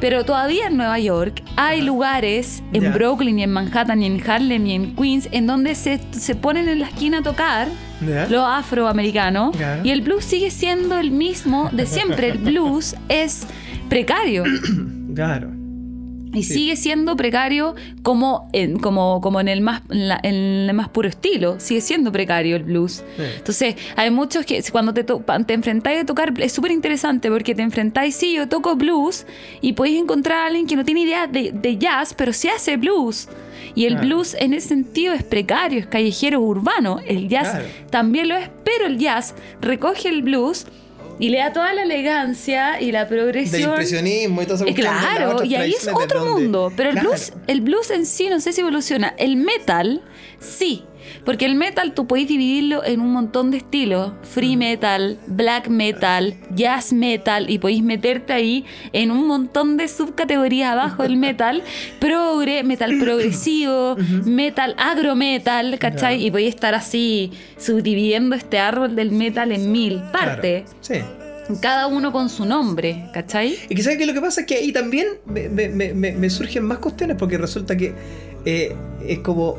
pero 0.00 0.24
todavía 0.24 0.66
en 0.66 0.76
Nueva 0.76 0.98
York 0.98 1.42
hay 1.56 1.80
lugares, 1.82 2.62
en. 2.72 2.92
Brooklyn 2.92 3.38
y 3.38 3.44
en 3.44 3.52
Manhattan 3.52 4.02
y 4.02 4.06
en 4.06 4.30
Harlem 4.30 4.66
y 4.66 4.74
en 4.74 4.96
Queens, 4.96 5.28
en 5.30 5.46
donde 5.46 5.74
se, 5.76 6.00
se 6.10 6.34
ponen 6.34 6.68
en 6.68 6.80
la 6.80 6.88
esquina 6.88 7.18
a 7.18 7.22
tocar 7.22 7.68
Ya. 8.04 8.26
los 8.28 8.44
afroamericanos 8.44 9.56
Ya. 9.56 9.80
y 9.84 9.90
el 9.90 10.00
blues 10.00 10.24
sigue 10.24 10.50
siendo 10.50 10.98
el 10.98 11.12
mismo 11.12 11.68
de 11.72 11.86
siempre. 11.86 12.30
El 12.30 12.38
blues 12.38 12.96
es 13.08 13.46
precario. 13.88 14.42
Claro. 15.14 15.50
Y 16.34 16.44
Sí. 16.44 16.54
sigue 16.54 16.76
siendo 16.76 17.16
precario 17.16 17.74
como 18.02 18.48
en, 18.52 18.78
como, 18.78 19.20
como 19.20 19.40
en, 19.40 19.48
el 19.48 19.60
más, 19.60 19.82
en, 19.90 20.08
la- 20.08 20.20
en 20.22 20.34
el 20.34 20.72
más 20.74 20.88
puro 20.88 21.08
estilo. 21.08 21.60
Sigue 21.60 21.80
siendo 21.80 22.10
precario 22.10 22.56
el 22.56 22.62
blues. 22.64 23.04
Sí. 23.16 23.22
Entonces, 23.36 23.76
hay 23.96 24.10
muchos 24.10 24.46
que 24.46 24.62
cuando 24.72 24.94
te, 24.94 25.04
to- 25.04 25.22
te 25.46 25.52
enfrentáis 25.54 26.00
a 26.02 26.06
tocar, 26.06 26.32
es 26.40 26.52
súper 26.52 26.70
interesante 26.72 27.30
porque 27.30 27.54
te 27.54 27.62
enfrentáis, 27.62 28.14
sí, 28.16 28.34
yo 28.34 28.48
toco 28.48 28.76
blues 28.76 29.26
y 29.60 29.74
podéis 29.74 30.00
encontrar 30.00 30.38
a 30.38 30.46
alguien 30.46 30.66
que 30.66 30.76
no 30.76 30.84
tiene 30.84 31.02
idea 31.02 31.26
de, 31.26 31.52
de 31.52 31.76
jazz, 31.76 32.14
pero 32.14 32.32
sí 32.32 32.48
hace 32.48 32.76
blues. 32.76 33.28
Y 33.74 33.84
el 33.84 33.92
Claro. 33.94 34.06
blues 34.08 34.34
en 34.38 34.54
ese 34.54 34.68
sentido 34.68 35.12
es 35.14 35.22
precario, 35.22 35.78
es 35.80 35.86
callejero, 35.86 36.40
urbano. 36.40 36.98
El 37.06 37.28
jazz 37.28 37.50
Claro. 37.50 37.64
también 37.90 38.28
lo 38.28 38.36
es, 38.36 38.48
pero 38.64 38.86
el 38.86 38.98
jazz 38.98 39.34
recoge 39.60 40.08
el 40.08 40.22
blues 40.22 40.66
y 41.22 41.28
le 41.28 41.38
da 41.38 41.52
toda 41.52 41.72
la 41.72 41.84
elegancia 41.84 42.80
y 42.80 42.90
la 42.90 43.04
Del 43.04 43.08
progresión. 43.16 43.70
impresionismo 43.70 44.42
y 44.42 44.44
todo 44.44 44.56
eso. 44.56 44.66
Eh, 44.66 44.74
Claro, 44.74 45.44
y 45.44 45.54
ahí 45.54 45.72
es 45.72 45.86
otro 45.86 46.26
mundo. 46.26 46.72
Pero 46.76 46.90
el 46.90 46.98
blues, 46.98 47.32
el 47.46 47.60
blues 47.60 47.90
en 47.92 48.06
sí 48.06 48.28
no 48.28 48.40
sé 48.40 48.52
si 48.52 48.60
evoluciona. 48.60 49.14
El 49.18 49.36
metal, 49.36 50.02
sí. 50.40 50.82
Porque 51.24 51.44
el 51.44 51.54
metal 51.54 51.94
tú 51.94 52.06
podés 52.06 52.28
dividirlo 52.28 52.84
en 52.84 53.00
un 53.00 53.12
montón 53.12 53.50
de 53.50 53.58
estilos. 53.58 54.12
Free 54.22 54.56
metal, 54.56 55.18
black 55.26 55.68
metal, 55.68 56.34
jazz 56.54 56.92
metal. 56.92 57.50
Y 57.50 57.58
podéis 57.58 57.82
meterte 57.82 58.32
ahí 58.32 58.64
en 58.92 59.10
un 59.10 59.26
montón 59.26 59.76
de 59.76 59.88
subcategorías 59.88 60.72
abajo 60.72 61.02
del 61.02 61.16
metal. 61.16 61.62
Progre, 62.00 62.62
metal 62.64 62.98
progresivo, 63.00 63.96
metal 64.24 64.74
agro 64.78 65.14
metal, 65.14 65.78
¿cachai? 65.78 66.16
Claro. 66.16 66.26
Y 66.26 66.30
podéis 66.30 66.54
estar 66.54 66.74
así 66.74 67.32
subdividiendo 67.58 68.34
este 68.36 68.58
árbol 68.58 68.96
del 68.96 69.10
metal 69.12 69.52
en 69.52 69.70
mil 69.72 70.00
partes. 70.12 70.64
Sí. 70.80 70.94
Cada 71.60 71.86
uno 71.88 72.12
con 72.12 72.28
su 72.28 72.44
nombre, 72.44 73.06
¿cachai? 73.12 73.56
Y 73.68 73.76
sabes 73.82 73.98
que 73.98 74.06
lo 74.06 74.12
que 74.14 74.20
pasa 74.20 74.42
es 74.42 74.46
que 74.46 74.54
ahí 74.56 74.72
también 74.72 75.06
me, 75.26 75.48
me- 75.48 75.68
me- 75.68 75.92
me- 75.92 76.12
me 76.12 76.30
surgen 76.30 76.64
más 76.64 76.78
cuestiones 76.78 77.16
porque 77.18 77.36
resulta 77.36 77.76
que 77.76 77.92
eh, 78.44 78.74
es 79.06 79.18
como, 79.18 79.56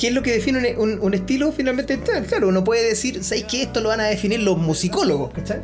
¿qué 0.00 0.08
es 0.08 0.14
lo 0.14 0.22
que 0.22 0.32
define 0.32 0.74
un, 0.78 0.90
un- 0.94 0.98
un 1.00 1.14
estilo? 1.14 1.52
Finalmente, 1.52 1.98
claro, 2.26 2.48
uno 2.48 2.64
puede 2.64 2.84
decir, 2.88 3.22
¿sabes 3.22 3.44
qué? 3.44 3.62
Esto 3.62 3.80
lo 3.80 3.90
van 3.90 4.00
a 4.00 4.06
definir 4.06 4.40
los 4.40 4.56
musicólogos, 4.58 5.32
¿cachai? 5.34 5.60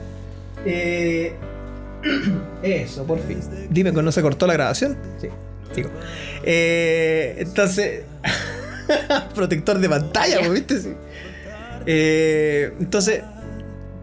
Eh, 0.66 1.32
eso, 2.62 3.04
por 3.04 3.18
fin. 3.26 3.40
Dime 3.70 3.92
que 3.92 4.02
no 4.02 4.12
se 4.12 4.22
cortó 4.22 4.46
la 4.46 4.52
grabación. 4.52 4.96
Sí, 5.20 5.28
sigo. 5.74 5.90
Eh, 6.44 7.36
entonces, 7.38 8.02
protector 9.34 9.78
de 9.78 9.88
pantalla, 9.88 10.38
¿vos 10.40 10.52
¿viste? 10.52 10.80
Sí. 10.80 10.90
Eh, 11.86 12.72
entonces, 12.80 13.22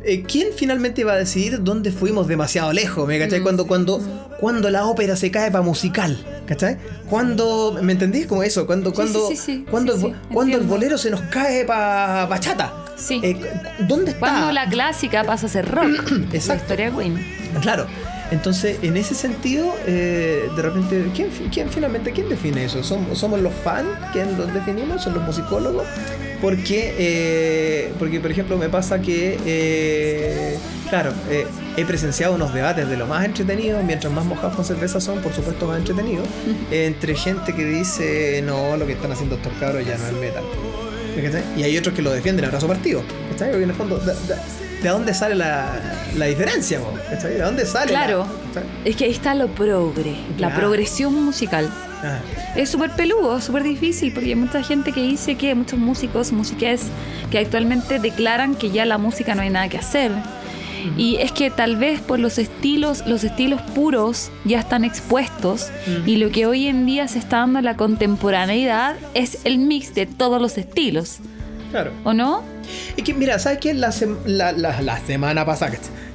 eh, 0.04 0.24
¿quién 0.24 0.50
finalmente 0.56 1.04
va 1.04 1.14
a 1.14 1.18
decidir 1.18 1.64
dónde 1.64 1.92
fuimos 1.92 2.28
demasiado 2.28 2.74
lejos? 2.74 3.08
¿Me 3.08 3.20
cachai? 3.20 3.40
Mm. 3.40 3.44
Cuando, 3.44 3.68
cuando, 3.68 4.02
cuando 4.40 4.70
la 4.70 4.86
ópera 4.86 5.16
se 5.16 5.32
cae 5.32 5.52
para 5.52 5.64
musical, 5.64 6.18
¿cachai? 6.46 6.78
Cuando, 7.10 7.78
¿me 7.82 7.94
entendís? 7.94 8.28
Como 8.28 8.44
eso, 8.44 8.66
cuando, 8.66 8.94
cuando, 8.94 9.28
sí, 9.30 9.36
sí, 9.36 9.42
sí. 9.46 9.66
cuando, 9.70 9.94
el, 9.96 10.14
cuando 10.32 10.58
el 10.58 10.64
bolero 10.64 10.98
se 10.98 11.10
nos 11.10 11.22
cae 11.22 11.66
para 11.66 12.26
bachata. 12.26 12.74
Sí. 12.96 13.20
Eh, 13.24 13.38
¿Dónde 13.80 14.12
está? 14.12 14.20
Cuando 14.20 14.52
la 14.52 14.70
clásica 14.70 15.24
pasa 15.24 15.48
a 15.48 15.50
ser 15.50 15.70
rock. 15.70 16.12
La 16.12 16.36
Exacto. 16.36 16.64
historia 16.64 16.92
de 16.92 16.98
Queen. 16.98 17.26
Claro. 17.62 17.88
Entonces, 18.34 18.78
en 18.82 18.98
ese 18.98 19.14
sentido, 19.14 19.72
eh, 19.86 20.50
de 20.56 20.62
repente, 20.62 21.06
¿quién, 21.16 21.30
quién 21.52 21.70
finalmente 21.70 22.12
quién 22.12 22.28
define 22.30 22.66
eso? 22.66 22.82
¿Somos, 22.84 23.20
somos 23.20 23.40
los 23.42 23.54
fans 23.54 23.88
quienes 24.12 24.36
los 24.40 24.52
definimos? 24.52 25.04
¿Son 25.04 25.14
los 25.14 25.22
musicólogos? 25.24 25.86
Porque, 26.42 26.96
eh, 26.98 27.94
porque 28.00 28.20
por 28.20 28.32
ejemplo, 28.32 28.58
me 28.58 28.70
pasa 28.70 29.00
que, 29.00 29.38
eh, 29.46 30.58
claro, 30.90 31.14
eh, 31.30 31.46
he 31.78 31.86
presenciado 31.86 32.34
unos 32.34 32.54
debates 32.56 32.90
de 32.90 32.98
lo 32.98 33.06
más 33.06 33.24
entretenidos, 33.24 33.84
mientras 33.84 34.12
más 34.12 34.26
mojados 34.26 34.56
con 34.56 34.66
cerveza 34.66 35.00
son, 35.00 35.20
por 35.22 35.32
supuesto, 35.32 35.68
más 35.68 35.78
entretenidos, 35.78 36.28
entre 36.72 37.14
gente 37.16 37.54
que 37.56 37.64
dice, 37.66 38.42
no, 38.44 38.76
lo 38.78 38.86
que 38.88 38.94
están 38.94 39.12
haciendo 39.12 39.36
estos 39.36 39.54
cabros 39.60 39.86
ya 39.86 39.96
no 39.98 40.08
es 40.08 40.14
metal. 40.14 40.44
Y 41.56 41.62
hay 41.64 41.78
otros 41.78 41.94
que 41.94 42.02
lo 42.02 42.12
defienden 42.12 42.46
a 42.46 42.50
brazo 42.50 42.68
partido. 42.68 43.04
¿Cachai? 43.32 43.52
Porque 43.52 43.64
en 43.66 43.70
el 43.70 43.76
fondo, 43.76 44.00
¿de, 44.00 44.14
de- 44.14 44.63
de 44.84 44.90
dónde 44.90 45.14
sale 45.14 45.34
la, 45.36 45.72
la 46.18 46.26
diferencia? 46.26 46.80
po? 46.80 46.92
¿De 47.28 47.40
dónde 47.40 47.66
sale? 47.66 47.92
la- 47.94 48.06
Claro. 48.06 48.28
Es 48.86 48.96
que 48.96 49.06
ahí 49.06 49.12
está 49.12 49.34
lo 49.34 49.48
progre, 49.48 50.12
la 50.38 50.50
Claro. 50.50 50.56
progresión 50.58 51.14
musical. 51.24 51.70
Ah, 52.04 52.20
Es 52.56 52.70
súper 52.70 52.92
peludo, 52.92 53.40
súper 53.42 53.64
difícil, 53.64 54.14
porque 54.14 54.30
hay 54.30 54.36
mucha 54.36 54.62
gente 54.62 54.92
que 54.92 55.02
dice 55.02 55.36
que 55.36 55.56
muchos 55.56 55.80
músicos, 55.80 56.32
músicas 56.34 56.82
que 57.32 57.40
actualmente 57.40 57.98
declaran 58.00 58.56
que 58.56 58.70
ya 58.72 58.86
la 58.86 58.98
música 58.98 59.34
no 59.36 59.42
hay 59.42 59.50
nada 59.50 59.70
que 59.70 59.78
hacer. 59.78 60.12
Y 60.98 61.16
es 61.16 61.32
que 61.32 61.50
tal 61.50 61.78
vez 61.78 62.02
por 62.02 62.20
los 62.20 62.38
estilos, 62.38 63.08
los 63.08 63.24
estilos 63.24 63.62
puros 63.74 64.32
ya 64.44 64.60
están 64.60 64.84
expuestos 64.84 65.70
Mm. 65.88 66.10
y 66.10 66.18
lo 66.18 66.30
que 66.30 66.46
hoy 66.46 66.68
en 66.68 66.86
día 66.86 67.08
se 67.08 67.20
está 67.20 67.38
dando 67.38 67.60
en 67.60 67.66
la 67.66 67.78
contemporaneidad 67.78 68.96
es 69.14 69.38
el 69.46 69.60
mix 69.60 69.96
de 69.96 70.06
todos 70.06 70.42
los 70.42 70.58
estilos, 70.58 71.20
claro. 71.72 71.92
¿o 72.04 72.14
no? 72.14 72.44
Es 72.98 73.04
que, 73.04 73.14
mira, 73.14 73.40
¿sabes 73.40 73.60
qué? 73.60 73.74
La, 73.74 73.90
sem- 73.90 74.18
la, 74.26 74.52
la- 74.52 74.82
la 74.82 75.00
semana 75.06 75.46
pasada, 75.46 75.74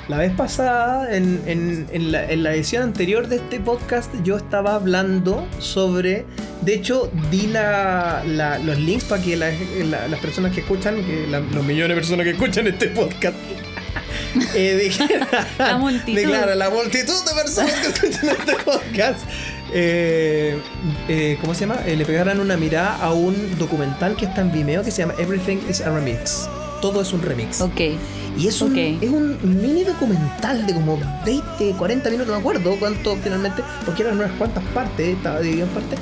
la 0.09 0.17
vez 0.19 0.33
pasada, 0.33 1.15
en, 1.15 1.41
en- 1.47 1.87
en 1.93 2.12
la, 2.12 2.31
en 2.31 2.43
la 2.43 2.55
edición 2.55 2.83
anterior 2.83 3.29
de 3.29 3.37
este 3.37 3.61
podcast, 3.61 4.11
yo 4.25 4.37
estaba 4.37 4.75
hablando 4.75 5.47
sobre. 5.59 6.25
De 6.62 6.75
hecho, 6.75 7.11
di 7.31 7.47
la, 7.47 8.23
la- 8.27 8.59
los 8.59 8.79
links 8.79 9.05
para 9.05 9.23
que 9.23 9.37
la- 9.37 9.50
la- 9.91 10.09
las 10.09 10.21
personas 10.21 10.53
que 10.55 10.61
escuchan, 10.61 10.97
que 11.05 11.27
los 11.27 11.65
millones 11.65 11.91
de 11.91 11.95
personas 11.95 12.25
que 12.25 12.31
escuchan 12.33 12.67
este 12.67 12.88
podcast, 12.88 13.37
eh, 14.55 14.79
dijeran- 14.91 15.27
La 15.59 15.79
multitud. 15.79 16.17
de, 16.21 16.25
claro, 16.27 16.55
la 16.55 16.71
multitud 16.71 17.25
de 17.27 17.35
personas 17.35 17.73
que 17.73 17.87
escuchan 17.88 18.29
este 18.31 18.53
podcast. 18.65 19.21
Eh, 19.73 20.59
eh, 21.09 21.39
¿Cómo 21.41 21.55
se 21.55 21.61
llama? 21.61 21.81
Eh, 21.87 21.97
le 21.97 22.05
pegaran 22.05 22.41
una 22.41 22.57
mirada 22.57 22.97
a 22.97 23.13
un 23.13 23.59
documental 23.59 24.17
que 24.17 24.27
está 24.27 24.41
en 24.41 24.53
Vimeo 24.53 24.83
que 24.83 24.91
se 24.91 25.03
llama 25.03 25.15
Everything 25.19 25.59
is 25.69 25.81
a 25.81 25.91
Remix. 25.91 26.49
Todo 26.81 27.01
es 27.01 27.13
un 27.13 27.23
remix. 27.23 27.61
Ok. 27.61 27.81
Y 28.39 28.47
es 28.47 28.61
un, 28.63 28.77
es 28.79 29.11
un 29.11 29.37
mini 29.43 29.83
documental 29.83 30.65
de 30.65 30.73
como 30.73 30.97
20, 31.27 31.73
40 31.77 32.11
minutos, 32.11 32.29
no 32.29 32.35
me 32.35 32.39
acuerdo 32.39 32.77
cuánto 32.79 33.17
finalmente, 33.17 33.65
porque 33.85 34.03
eran 34.03 34.17
unas 34.17 34.31
cuantas 34.33 34.63
partes, 34.73 35.17
estaba 35.17 35.41
dividido 35.41 35.67
en 35.67 35.73
partes. 35.73 35.99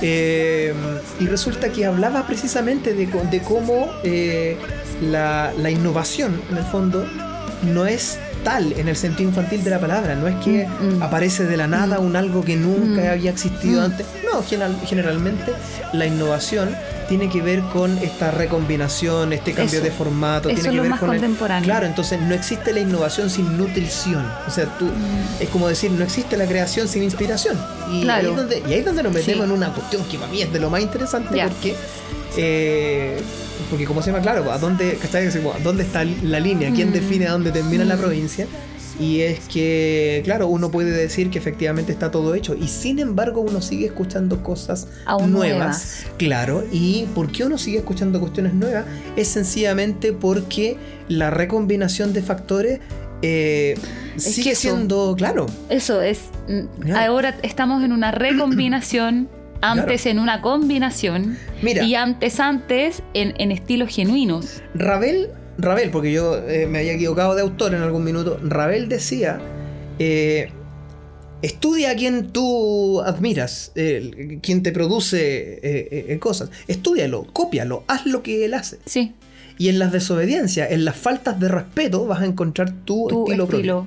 Eh, 0.00 0.74
y 1.20 1.26
resulta 1.26 1.70
que 1.70 1.84
hablaba 1.84 2.26
precisamente 2.26 2.94
de, 2.94 3.42
cómo 3.42 3.90
eh, 4.04 4.56
la, 5.02 5.52
la 5.58 5.70
innovación, 5.70 6.40
en 6.50 6.56
el 6.56 6.64
fondo, 6.64 7.06
no 7.62 7.86
es 7.86 8.18
tal 8.46 8.72
en 8.78 8.86
el 8.86 8.94
sentido 8.96 9.28
infantil 9.28 9.64
de 9.64 9.70
la 9.70 9.80
palabra, 9.80 10.14
no 10.14 10.28
es 10.28 10.36
que 10.36 10.66
Mm, 10.68 10.98
mm. 10.98 11.02
aparece 11.02 11.44
de 11.46 11.56
la 11.56 11.66
nada 11.66 11.98
un 11.98 12.14
algo 12.14 12.44
que 12.44 12.54
nunca 12.54 13.02
Mm. 13.02 13.10
había 13.10 13.30
existido 13.32 13.80
Mm. 13.80 13.84
antes. 13.86 14.06
No, 14.24 14.40
general- 14.44 14.76
generalmente 14.86 15.52
la 15.92 16.06
innovación 16.06 16.68
tiene 17.08 17.28
que 17.28 17.42
ver 17.42 17.60
con 17.72 17.98
esta 17.98 18.30
recombinación, 18.30 19.32
este 19.32 19.52
cambio 19.52 19.78
Eso. 19.78 19.84
de 19.84 19.90
formato, 19.90 20.48
Eso 20.48 20.60
tiene 20.62 20.68
es 20.68 20.70
que 20.70 20.76
lo 20.76 20.82
ver 20.82 20.90
más 20.92 21.00
con 21.00 21.10
el- 21.12 21.20
contemporáneo. 21.20 21.64
Claro, 21.64 21.86
entonces 21.86 22.20
no 22.20 22.34
existe 22.34 22.72
la 22.72 22.80
innovación 22.80 23.30
sin 23.30 23.56
nutrición. 23.58 24.24
O 24.46 24.50
sea, 24.50 24.66
tú 24.78 24.84
Mm. 24.86 25.42
es 25.42 25.48
como 25.48 25.66
decir, 25.68 25.90
no 25.90 26.04
existe 26.04 26.36
la 26.36 26.46
creación 26.46 26.86
sin 26.86 27.02
inspiración. 27.02 27.56
Y, 27.92 28.02
Claro. 28.02 28.28
ahí, 28.28 28.30
es 28.30 28.36
donde, 28.36 28.62
y 28.68 28.72
ahí 28.72 28.78
es 28.80 28.84
donde 28.84 29.02
nos 29.02 29.12
metemos 29.12 29.44
Sí. 29.44 29.50
en 29.52 29.56
una 29.56 29.72
cuestión 29.72 30.04
que 30.04 30.18
para 30.18 30.30
mí 30.30 30.42
es 30.42 30.52
de 30.52 30.60
lo 30.60 30.70
más 30.70 30.80
interesante 30.82 31.42
porque 31.48 31.74
eh, 32.38 33.18
porque 33.70 33.84
como 33.84 34.02
se 34.02 34.10
llama, 34.10 34.22
claro, 34.22 34.50
¿a 34.52 34.58
dónde, 34.58 34.96
cachai? 35.00 35.26
Así 35.26 35.38
como, 35.38 35.52
¿a 35.54 35.58
dónde 35.58 35.82
está 35.82 36.04
la 36.04 36.40
línea? 36.40 36.70
¿Quién 36.72 36.90
Mm. 36.90 36.92
define 36.92 37.26
a 37.26 37.32
dónde 37.32 37.52
termina 37.52 37.84
la 37.84 37.96
Mm. 37.96 38.00
provincia? 38.00 38.46
Y 38.98 39.20
es 39.20 39.40
que, 39.40 40.22
claro, 40.24 40.46
uno 40.48 40.70
puede 40.70 40.90
decir 40.90 41.28
que 41.28 41.38
efectivamente 41.38 41.92
está 41.92 42.10
todo 42.10 42.34
hecho 42.34 42.54
y 42.54 42.66
sin 42.68 42.98
embargo 42.98 43.42
uno 43.42 43.60
sigue 43.60 43.84
escuchando 43.84 44.42
cosas 44.42 44.88
Aún 45.04 45.32
nuevas, 45.32 45.58
nuevas. 45.58 46.06
claro. 46.16 46.64
¿Y 46.72 47.04
por 47.14 47.30
qué 47.30 47.44
uno 47.44 47.58
sigue 47.58 47.76
escuchando 47.78 48.20
cuestiones 48.20 48.54
nuevas? 48.54 48.86
Es 49.16 49.28
sencillamente 49.28 50.14
porque 50.14 50.78
la 51.08 51.28
recombinación 51.30 52.14
de 52.14 52.22
factores 52.22 52.80
eh, 53.22 53.76
sigue 54.16 54.52
eso- 54.52 54.60
siendo, 54.62 55.14
claro, 55.16 55.46
Eso 55.70 56.00
es. 56.02 56.20
Claro. 56.80 57.12
Ahora 57.12 57.36
estamos 57.42 57.82
en 57.82 57.92
una 57.92 58.12
recombinación, 58.12 59.28
antes 59.60 60.06
en 60.06 60.18
una 60.18 60.40
combinación 60.42 61.36
Mira. 61.62 61.84
y 61.84 61.94
antes 61.94 62.40
antes 62.40 63.02
en, 63.14 63.34
en 63.38 63.52
estilos 63.52 63.94
genuinos. 63.94 64.62
Ravel, 64.74 65.30
Ravel, 65.58 65.90
porque 65.90 66.12
yo 66.12 66.36
eh, 66.48 66.66
me 66.66 66.78
había 66.78 66.92
equivocado 66.92 67.34
de 67.34 67.42
autor 67.42 67.74
en 67.74 67.82
algún 67.82 68.04
minuto, 68.04 68.38
Ravel 68.42 68.88
decía, 68.88 69.40
eh, 69.98 70.50
estudia 71.42 71.90
a 71.90 71.96
quien 71.96 72.32
tú 72.32 73.00
admiras, 73.00 73.72
eh, 73.74 74.38
quien 74.42 74.62
te 74.62 74.72
produce 74.72 75.60
eh, 75.62 76.18
cosas, 76.18 76.50
estúdialo, 76.66 77.26
cópialo, 77.32 77.84
haz 77.86 78.06
lo 78.06 78.22
que 78.22 78.44
él 78.44 78.54
hace. 78.54 78.78
Sí, 78.84 79.14
Y 79.58 79.68
en 79.68 79.78
las 79.78 79.92
desobediencias, 79.92 80.70
en 80.70 80.84
las 80.84 80.96
faltas 80.96 81.40
de 81.40 81.48
respeto, 81.48 82.06
vas 82.06 82.20
a 82.20 82.26
encontrar 82.26 82.70
tu, 82.84 83.06
tu 83.08 83.24
estilo, 83.24 83.44
estilo. 83.44 83.46
propio. 83.48 83.86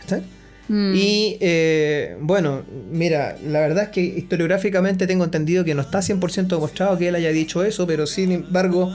¿Cachai? 0.00 0.22
Mm. 0.68 0.94
Y 0.94 1.36
eh, 1.40 2.16
bueno, 2.20 2.62
mira, 2.90 3.36
la 3.46 3.60
verdad 3.60 3.84
es 3.84 3.90
que 3.90 4.00
historiográficamente 4.00 5.06
tengo 5.06 5.24
entendido 5.24 5.64
que 5.64 5.74
no 5.74 5.82
está 5.82 6.00
100% 6.00 6.46
demostrado 6.46 6.98
que 6.98 7.08
él 7.08 7.14
haya 7.14 7.30
dicho 7.30 7.64
eso, 7.64 7.86
pero 7.86 8.06
sin 8.06 8.32
embargo, 8.32 8.94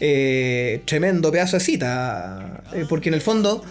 eh, 0.00 0.82
tremendo 0.86 1.30
pedazo 1.30 1.56
de 1.56 1.60
cita. 1.60 2.62
eh, 2.74 2.84
porque 2.88 3.08
en 3.08 3.14
el 3.14 3.20
fondo, 3.20 3.62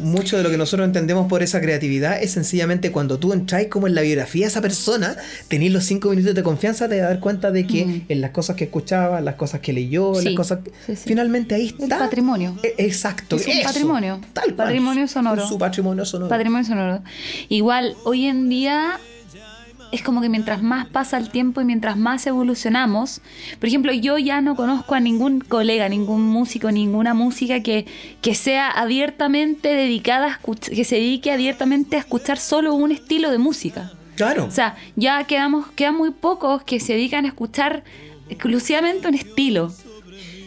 mucho 0.00 0.36
de 0.36 0.42
lo 0.42 0.50
que 0.50 0.56
nosotros 0.56 0.86
entendemos 0.86 1.26
por 1.28 1.42
esa 1.42 1.60
creatividad 1.60 2.22
es 2.22 2.32
sencillamente 2.32 2.90
cuando 2.92 3.18
tú 3.18 3.32
entras 3.32 3.66
como 3.66 3.86
en 3.86 3.94
la 3.94 4.02
biografía 4.02 4.46
de 4.46 4.48
esa 4.48 4.60
persona, 4.60 5.16
tenés 5.48 5.72
los 5.72 5.84
cinco 5.84 6.10
minutos 6.10 6.34
de 6.34 6.42
confianza, 6.42 6.88
te 6.88 6.96
vas 7.00 7.06
a 7.06 7.08
dar 7.10 7.20
cuenta 7.20 7.50
de 7.50 7.66
que 7.66 7.84
Mm. 7.84 8.02
en 8.08 8.20
las 8.20 8.30
cosas 8.30 8.56
que 8.56 8.64
escuchaba, 8.64 9.20
las 9.20 9.34
cosas 9.36 9.60
que 9.60 9.72
leyó, 9.72 10.14
Sí, 10.14 10.24
las 10.26 10.34
cosas. 10.34 10.60
sí, 10.86 10.96
sí. 10.96 11.02
Finalmente 11.06 11.54
ahí 11.54 11.74
El 11.78 11.84
está. 11.84 11.98
patrimonio. 11.98 12.56
E- 12.62 12.74
Exacto. 12.78 13.36
Es 13.36 13.46
un 13.46 13.52
eso, 13.52 13.62
patrimonio. 13.64 14.20
Tal 14.32 14.54
cual. 14.54 14.68
Patrimonio 14.68 15.06
sonoro. 15.08 15.46
Su 15.46 15.58
patrimonio 15.58 16.04
sonoro. 16.04 16.28
Patrimonio 16.28 16.64
sonoro. 16.66 17.02
Igual, 17.48 17.94
hoy 18.04 18.26
en 18.26 18.48
día 18.48 18.98
es 19.92 20.02
como 20.02 20.20
que 20.22 20.28
mientras 20.28 20.62
más 20.62 20.86
pasa 20.86 21.18
el 21.18 21.30
tiempo 21.30 21.60
y 21.60 21.64
mientras 21.64 21.96
más 21.96 22.26
evolucionamos, 22.26 23.20
por 23.60 23.68
ejemplo, 23.68 23.92
yo 23.92 24.18
ya 24.18 24.40
no 24.40 24.56
conozco 24.56 24.94
a 24.94 25.00
ningún 25.00 25.40
colega, 25.40 25.88
ningún 25.88 26.22
músico, 26.22 26.72
ninguna 26.72 27.14
música 27.14 27.62
que, 27.62 27.86
que 28.22 28.34
sea 28.34 28.68
abiertamente 28.70 29.68
dedicada 29.74 30.26
a 30.26 30.30
escuchar, 30.30 30.74
que 30.74 30.84
se 30.84 30.96
dedique 30.96 31.30
abiertamente 31.30 31.96
a 31.96 31.98
escuchar 32.00 32.38
solo 32.38 32.74
un 32.74 32.90
estilo 32.90 33.30
de 33.30 33.38
música. 33.38 33.92
Claro. 34.16 34.46
O 34.46 34.50
sea, 34.50 34.76
ya 34.96 35.24
quedamos, 35.24 35.70
quedan 35.72 35.96
muy 35.96 36.10
pocos 36.10 36.62
que 36.64 36.80
se 36.80 36.94
dedican 36.94 37.24
a 37.24 37.28
escuchar 37.28 37.84
exclusivamente 38.28 39.08
un 39.08 39.14
estilo. 39.14 39.72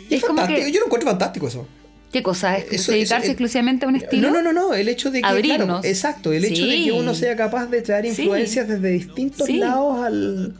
Y 0.09 0.15
es, 0.15 0.21
es 0.21 0.25
como 0.25 0.39
fantástico. 0.39 0.65
que- 0.67 0.71
Yo 0.73 0.79
lo 0.79 0.85
encuentro 0.87 1.09
fantástico 1.09 1.47
eso. 1.47 1.67
¿Qué 2.15 2.23
cosa? 2.23 2.57
¿Es 2.57 2.71
Eso- 2.71 2.93
dedicarse 2.93 3.25
eso- 3.25 3.31
exclusivamente 3.33 3.85
a 3.85 3.89
un 3.89 3.97
estilo? 3.97 4.29
No, 4.31 4.41
no, 4.41 4.53
no, 4.53 4.53
no. 4.69 4.73
El 4.73 4.87
hecho 4.87 5.11
de 5.11 5.19
que. 5.19 5.27
Abrirnos. 5.27 5.65
Claro, 5.67 5.81
exacto. 5.83 6.31
El 6.31 6.45
hecho 6.45 6.65
de 6.65 6.83
que 6.85 6.91
uno 6.93 7.13
sea 7.13 7.35
capaz 7.35 7.65
de 7.65 7.81
traer 7.81 8.05
Sí. 8.05 8.21
influencias 8.21 8.69
desde 8.69 8.89
distintos 8.89 9.45
Sí. 9.47 9.57
lados 9.57 10.01
al. 10.05 10.53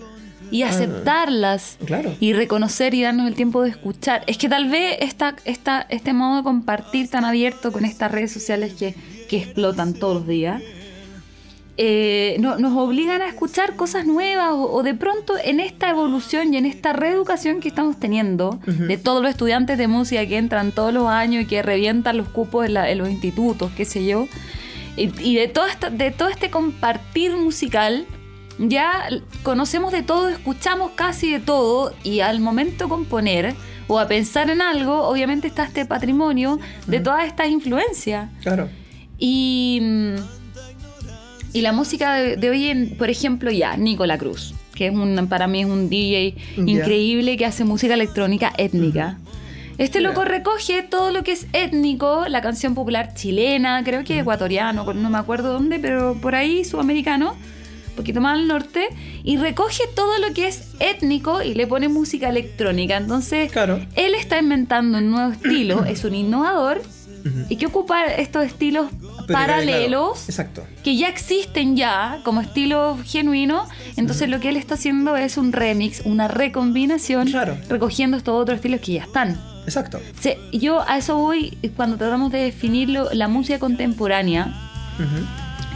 y 0.52 0.64
aceptarlas 0.64 1.78
Claro. 1.86 2.14
y 2.20 2.34
reconocer 2.34 2.94
y 2.94 3.02
darnos 3.04 3.28
el 3.28 3.36
tiempo 3.36 3.64
de 3.64 3.70
escuchar. 3.70 4.24
Es 4.28 4.38
que 4.38 4.50
tal 4.50 4.70
vez 4.70 4.98
esta, 5.00 5.36
esta, 5.46 5.86
este 5.90 6.12
modo 6.14 6.38
de 6.38 6.44
compartir 6.44 7.10
tan 7.10 7.24
abierto 7.26 7.72
con 7.72 7.86
estas 7.86 8.12
redes 8.12 8.32
sociales 8.34 8.74
que, 8.78 8.94
que 9.30 9.38
explotan 9.38 9.94
todos 9.94 10.16
los 10.16 10.28
días 10.28 10.62
eh, 11.78 12.38
no- 12.40 12.58
nos 12.58 12.78
obligan 12.78 13.22
a 13.22 13.28
escuchar 13.28 13.76
cosas 13.76 14.06
nuevas 14.06 14.52
o, 14.54 14.72
o 14.72 14.82
de 14.84 14.94
pronto 14.94 15.34
en 15.44 15.60
esta 15.60 15.90
evolución 15.90 16.54
y 16.54 16.58
en 16.58 16.66
esta 16.66 16.94
reeducación 16.94 17.60
que 17.60 17.68
estamos 17.68 18.00
teniendo 18.00 18.60
de 18.66 18.98
todos 18.98 19.22
los 19.22 19.30
estudiantes 19.32 19.78
de 19.78 19.88
música 19.88 20.26
que 20.26 20.38
entran 20.38 20.72
todos 20.72 20.94
los 20.94 21.08
años 21.08 21.44
y 21.44 21.48
que 21.48 21.62
revientan 21.62 22.16
los 22.18 22.30
cupos 22.30 22.66
en, 22.66 22.76
la- 22.76 22.90
en 22.90 22.98
los 23.00 23.10
institutos, 23.10 23.72
qué 23.76 23.84
sé 23.86 24.06
yo, 24.06 24.28
y, 24.96 25.12
y 25.22 25.36
de, 25.36 25.48
todo 25.50 25.66
esta- 25.68 25.90
de 25.90 26.12
todo 26.12 26.30
este 26.30 26.50
compartir 26.50 27.36
musical, 27.36 28.06
ya 28.58 29.10
conocemos 29.44 29.92
de 29.92 30.02
todo, 30.02 30.30
escuchamos 30.30 30.92
casi 30.96 31.30
de 31.30 31.40
todo 31.42 31.94
y 32.04 32.22
al 32.22 32.40
momento 32.40 32.86
de 32.86 32.90
componer 32.90 33.54
o 33.88 34.00
a 34.00 34.08
pensar 34.08 34.50
en 34.50 34.62
algo, 34.62 35.02
obviamente 35.10 35.48
está 35.48 35.66
este 35.66 35.86
patrimonio 35.86 36.58
de 36.88 37.02
todas 37.02 37.26
estas 37.28 37.50
influencias. 37.50 38.30
Claro. 38.42 38.70
Y, 39.20 39.82
y 41.56 41.62
la 41.62 41.72
música 41.72 42.16
de, 42.16 42.36
de 42.36 42.50
hoy 42.50 42.66
en, 42.68 42.98
por 42.98 43.10
ejemplo, 43.10 43.50
ya, 43.50 43.78
Nicola 43.78 44.18
Cruz, 44.18 44.54
que 44.76 44.88
es 44.88 44.94
un, 44.94 45.28
para 45.30 45.48
mí 45.48 45.62
es 45.62 45.66
un 45.68 45.88
DJ 45.90 46.36
increíble 46.58 47.38
que 47.38 47.46
hace 47.46 47.64
música 47.64 47.94
electrónica 47.94 48.52
étnica. 48.58 49.20
Este 49.78 50.02
loco 50.02 50.26
recoge 50.26 50.84
todo 50.84 51.12
lo 51.12 51.24
que 51.24 51.32
es 51.32 51.48
étnico, 51.54 52.26
la 52.28 52.42
canción 52.42 52.76
popular 52.76 53.14
chilena, 53.14 53.82
creo 53.86 54.04
que 54.04 54.20
ecuatoriano, 54.20 54.94
no 54.94 55.10
me 55.10 55.18
acuerdo 55.18 55.54
dónde, 55.54 55.80
pero 55.80 56.16
por 56.22 56.36
ahí, 56.36 56.66
sudamericano, 56.66 57.32
un 57.90 57.96
poquito 57.96 58.20
más 58.20 58.38
al 58.38 58.48
norte, 58.50 58.90
y 59.24 59.38
recoge 59.38 59.84
todo 59.96 60.18
lo 60.20 60.34
que 60.34 60.50
es 60.50 60.74
étnico 60.82 61.42
y 61.42 61.54
le 61.54 61.68
pone 61.68 61.88
música 61.88 62.28
electrónica. 62.28 62.98
Entonces, 62.98 63.50
Claro. 63.50 63.80
él 63.96 64.14
está 64.16 64.40
inventando 64.40 64.98
un 64.98 65.10
nuevo 65.10 65.32
estilo, 65.32 65.86
es 65.86 66.04
un 66.04 66.16
innovador 66.16 66.82
Y 67.50 67.56
que 67.56 67.66
ocupa 67.66 68.06
estos 68.06 68.46
estilos 68.46 68.88
Pero, 69.26 69.26
paralelos 69.40 70.12
claro, 70.20 70.26
Exacto. 70.30 70.64
que 70.84 70.96
ya 70.96 71.08
existen 71.10 71.76
ya 71.76 72.20
como 72.24 72.40
estilo 72.42 72.98
genuino. 73.04 73.68
Entonces 73.98 74.30
lo 74.30 74.40
que 74.40 74.50
él 74.50 74.58
está 74.58 74.76
haciendo 74.76 75.16
es 75.16 75.38
un 75.38 75.52
remix, 75.52 76.02
una 76.06 76.28
recombinación, 76.28 77.28
Claro. 77.30 77.58
recogiendo 77.68 78.16
estos 78.18 78.40
otros 78.40 78.58
estilos 78.58 78.80
que 78.82 78.94
ya 78.94 79.04
están. 79.04 79.42
Exacto. 79.66 80.00
Sea, 80.20 80.36
yo 80.54 80.88
a 80.88 80.98
eso 80.98 81.18
voy 81.18 81.58
cuando 81.76 81.98
tratamos 81.98 82.32
de 82.32 82.38
definirlo, 82.44 83.10
la 83.12 83.28
música 83.28 83.58
contemporánea 83.58 84.54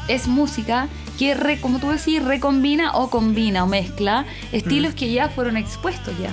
es 0.08 0.28
música 0.28 0.88
que, 1.18 1.34
re- 1.34 1.60
como 1.60 1.80
tú 1.80 1.90
decís, 1.90 2.24
recombina 2.24 2.94
o 2.96 3.10
combina 3.10 3.64
o 3.64 3.68
mezcla 3.68 4.26
estilos 4.52 4.94
que 4.94 5.12
ya 5.12 5.30
fueron 5.30 5.58
expuestos 5.58 6.14
ya. 6.22 6.30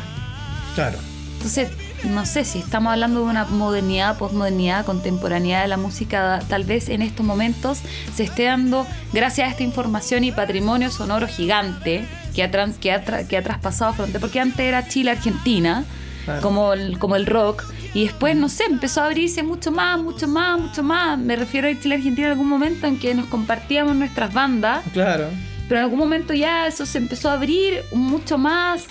Claro. 0.75 0.99
Entonces, 1.37 1.70
no 2.05 2.25
sé 2.26 2.45
si 2.45 2.59
estamos 2.59 2.93
hablando 2.93 3.21
de 3.25 3.26
una 3.31 3.45
modernidad, 3.47 4.17
posmodernidad, 4.19 4.85
contemporaneidad 4.85 5.62
de 5.62 5.69
la 5.69 5.76
música, 5.76 6.41
tal 6.49 6.65
vez 6.65 6.88
en 6.88 7.03
estos 7.03 7.25
momentos 7.26 7.79
se 8.15 8.25
esté 8.25 8.45
dando, 8.45 8.87
gracias 9.12 9.49
a 9.49 9.50
esta 9.50 9.62
información 9.62 10.23
y 10.25 10.33
patrimonio 10.33 10.91
sonoro 10.91 11.26
gigante 11.26 12.07
que 12.35 12.43
ha, 12.43 12.50
trans- 12.50 12.79
que 12.79 12.93
ha, 12.93 13.05
tra- 13.05 13.26
que 13.26 13.37
ha 13.37 13.43
traspasado 13.43 13.93
fronteras, 13.95 14.21
porque 14.21 14.41
antes 14.41 14.61
era 14.61 14.87
Chile-Argentina, 14.88 15.85
Claro. 16.25 16.43
como, 16.43 16.73
el, 16.73 16.99
como 16.99 17.15
el 17.15 17.25
rock, 17.25 17.62
y 17.95 18.03
después, 18.03 18.35
no 18.37 18.49
sé, 18.49 18.65
empezó 18.65 19.00
a 19.00 19.07
abrirse 19.07 19.45
mucho 19.45 19.71
más, 19.71 19.97
mucho 20.03 20.26
más, 20.26 20.61
mucho 20.61 20.83
más. 20.83 21.17
Me 21.19 21.37
refiero 21.37 21.69
a 21.69 21.81
Chile-Argentina 21.81 22.26
en 22.26 22.33
algún 22.33 22.49
momento 22.49 22.88
en 22.88 22.99
que 22.99 23.15
nos 23.15 23.26
compartíamos 23.26 23.95
nuestras 23.95 24.35
bandas, 24.35 24.83
Claro. 24.93 25.29
pero 25.69 25.79
en 25.79 25.85
algún 25.85 26.00
momento 26.00 26.35
ya 26.35 26.67
eso 26.67 26.85
se 26.85 26.99
empezó 26.99 27.31
a 27.31 27.35
abrir 27.35 27.81
mucho 27.93 28.38
más. 28.38 28.87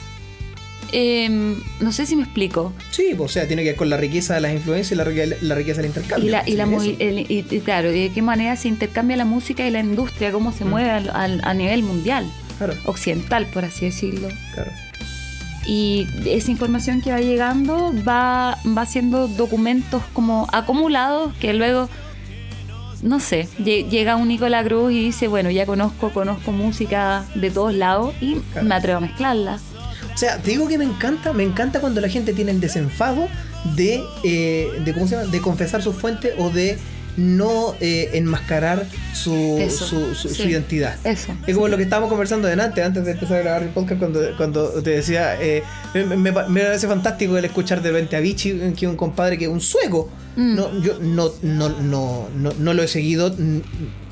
Em, 0.98 1.56
no 1.82 1.92
sé 1.92 2.06
si 2.06 2.16
me 2.16 2.24
explico. 2.24 2.72
Sí, 2.92 3.14
o 3.20 3.28
sea, 3.28 3.48
tiene 3.48 3.64
que 3.64 3.70
ver 3.72 3.76
con 3.76 3.90
la 3.90 3.98
riqueza 3.98 4.36
de 4.36 4.40
las 4.42 4.54
influencias 4.54 4.94
y 4.94 4.96
la, 4.96 5.04
rique- 5.04 5.38
la 5.42 5.54
riqueza 5.56 5.82
del 5.82 5.88
intercambio. 5.88 6.26
Y, 6.26 6.32
la, 6.32 6.44
y, 6.48 6.54
la 6.54 6.64
el- 6.64 7.20
y- 7.30 7.46
y 7.52 7.60
claro, 7.60 7.92
y 7.94 8.04
de 8.04 8.12
qué 8.14 8.22
manera 8.22 8.56
se 8.56 8.70
intercambia 8.70 9.18
la 9.18 9.26
música 9.26 9.68
y 9.68 9.72
la 9.72 9.82
industria, 9.82 10.32
cómo 10.32 10.54
se 10.54 10.64
Mm. 10.64 10.70
mueve 10.70 10.90
al- 10.92 11.10
al- 11.10 11.42
a 11.44 11.54
nivel 11.54 11.84
mundial, 11.84 12.26
Claro, 12.58 12.76
occidental, 12.86 13.46
por 13.48 13.66
así 13.66 13.86
decirlo. 13.88 14.30
claro. 14.54 14.72
Y 15.68 16.08
esa 16.28 16.50
información 16.52 17.02
que 17.02 17.12
va 17.12 17.20
llegando 17.20 17.92
va, 18.08 18.58
va 18.66 18.82
haciendo 18.84 19.28
documentos 19.28 20.02
como 20.14 20.48
acumulados 20.54 21.34
que 21.42 21.54
luego, 21.54 21.90
no 23.02 23.20
sé, 23.20 23.48
lle- 23.60 23.90
llega 23.90 24.16
un 24.16 24.28
Nicolás 24.30 24.64
Cruz 24.66 24.94
y 24.94 25.04
dice, 25.04 25.28
bueno, 25.28 25.50
ya 25.50 25.66
conozco, 25.66 26.12
conozco 26.12 26.52
música 26.54 27.26
de 27.36 27.50
todos 27.52 27.74
lados 27.74 28.14
y 28.22 28.36
Claro. 28.54 28.68
me 28.68 28.76
atrevo 28.76 28.98
a 29.00 29.02
mezclarla. 29.02 29.60
O 30.16 30.18
sea, 30.18 30.38
te 30.38 30.52
digo 30.52 30.68
que 30.68 30.78
me 30.78 30.86
encanta, 30.86 31.34
me 31.34 31.44
encanta 31.44 31.82
cuando 31.82 32.00
la 32.02 32.08
gente 32.10 32.32
tiene 32.34 32.52
el 32.52 32.60
desenfado 32.62 33.28
de, 33.76 34.02
eh, 34.24 34.70
de 34.84 34.94
¿cómo 34.94 35.08
se 35.08 35.18
llama? 35.18 35.30
De 35.30 35.42
confesar 35.42 35.84
su 35.84 35.92
fuente 35.94 36.34
o 36.38 36.50
de 36.50 36.78
no 37.18 37.76
eh, 37.82 38.12
enmascarar 38.14 38.86
su, 39.14 39.58
Eso, 39.60 39.86
su, 39.86 40.16
su- 40.16 40.44
identidad. 40.48 40.96
Eso. 41.06 41.34
Es 41.48 41.54
como 41.56 41.68
lo 41.68 41.78
que 41.78 41.84
estábamos 41.84 42.10
conversando 42.10 42.48
delante, 42.48 42.84
antes 42.84 43.06
de 43.06 43.12
empezar 43.12 43.38
a 43.38 43.42
grabar 43.42 43.64
el 43.64 43.70
podcast, 43.70 44.00
cuando, 44.00 44.22
cuando 44.38 44.70
te 44.84 44.90
decía, 44.92 45.42
eh, 45.42 45.64
me, 45.94 46.04
me- 46.06 46.32
me 46.32 46.62
parece 46.62 46.88
fantástico 46.88 47.38
el 47.38 47.46
escuchar 47.46 47.82
de 47.82 47.92
repente 47.92 48.16
a 48.16 48.20
Vichy, 48.20 48.74
que 48.78 48.88
un 48.88 48.96
compadre 48.98 49.38
que 49.38 49.46
es 49.46 49.52
un 49.52 49.62
sueco. 49.62 50.10
Mm. 50.36 50.56
No, 50.56 50.80
yo 50.82 51.00
no, 51.00 51.32
no, 51.42 51.70
no, 51.70 52.28
no, 52.36 52.54
no 52.58 52.74
lo 52.74 52.84
he 52.84 52.88
seguido 52.88 53.32
mm, 53.38 53.60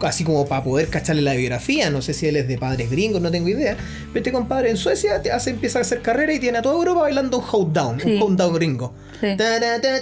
así 0.02 0.24
como 0.24 0.48
para 0.48 0.64
poder 0.64 0.88
cacharle 0.88 1.22
la 1.22 1.34
biografía. 1.34 1.90
No 1.90 2.02
sé 2.02 2.14
si 2.14 2.28
él 2.28 2.36
es 2.38 2.48
de 2.48 2.58
padres 2.58 2.90
gringos, 2.90 3.22
no 3.22 3.30
tengo 3.32 3.50
idea. 3.50 3.76
Pero 4.14 4.20
este 4.20 4.32
compadre 4.32 4.70
en 4.70 4.78
Suecia 4.78 5.22
te 5.22 5.32
hace, 5.32 5.50
empieza 5.52 5.80
a 5.80 5.82
hacer 5.82 6.02
carrera 6.02 6.34
y 6.34 6.40
tiene 6.40 6.58
a 6.60 6.62
toda 6.62 6.76
Europa 6.76 7.02
bailando 7.02 7.40
un 7.40 7.46
hold 7.52 7.74
down, 7.74 8.00
Sí. 8.00 8.16
un 8.16 8.22
hold 8.22 8.38
down 8.38 8.54
gringo. 8.54 8.94
Sí. 9.20 9.28
Ta, 9.38 9.60
ta, 9.60 9.80
ta, 9.80 9.94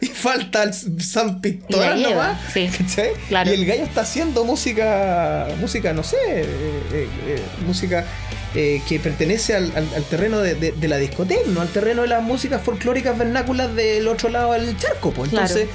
y 0.00 0.06
falta 0.06 0.62
el 0.64 0.74
San 0.74 1.40
lleva, 1.40 1.96
nomás. 1.96 2.38
sí. 2.52 2.68
¿cachai? 2.76 3.10
Claro. 3.28 3.50
Y 3.50 3.54
el 3.54 3.66
gallo 3.66 3.84
está 3.84 4.02
haciendo 4.02 4.44
música, 4.44 5.48
música, 5.60 5.92
no 5.92 6.02
sé, 6.02 6.16
eh, 6.26 6.44
eh, 6.92 7.08
eh, 7.26 7.42
música 7.66 8.04
eh, 8.54 8.80
que 8.88 8.98
pertenece 8.98 9.54
al, 9.54 9.70
al- 9.76 9.88
al 9.94 10.04
terreno 10.04 10.40
de, 10.40 10.54
de- 10.54 10.72
de 10.72 10.88
la 10.88 10.96
discoteca, 10.96 11.40
no 11.48 11.60
al 11.60 11.68
terreno 11.68 12.02
de 12.02 12.08
las 12.08 12.22
músicas 12.22 12.62
folclóricas 12.62 13.16
vernáculas 13.18 13.74
del 13.74 14.08
otro 14.08 14.28
lado 14.30 14.52
del 14.52 14.76
charco. 14.76 15.10
Pues. 15.12 15.30
Claro. 15.30 15.46
Entonces, 15.46 15.68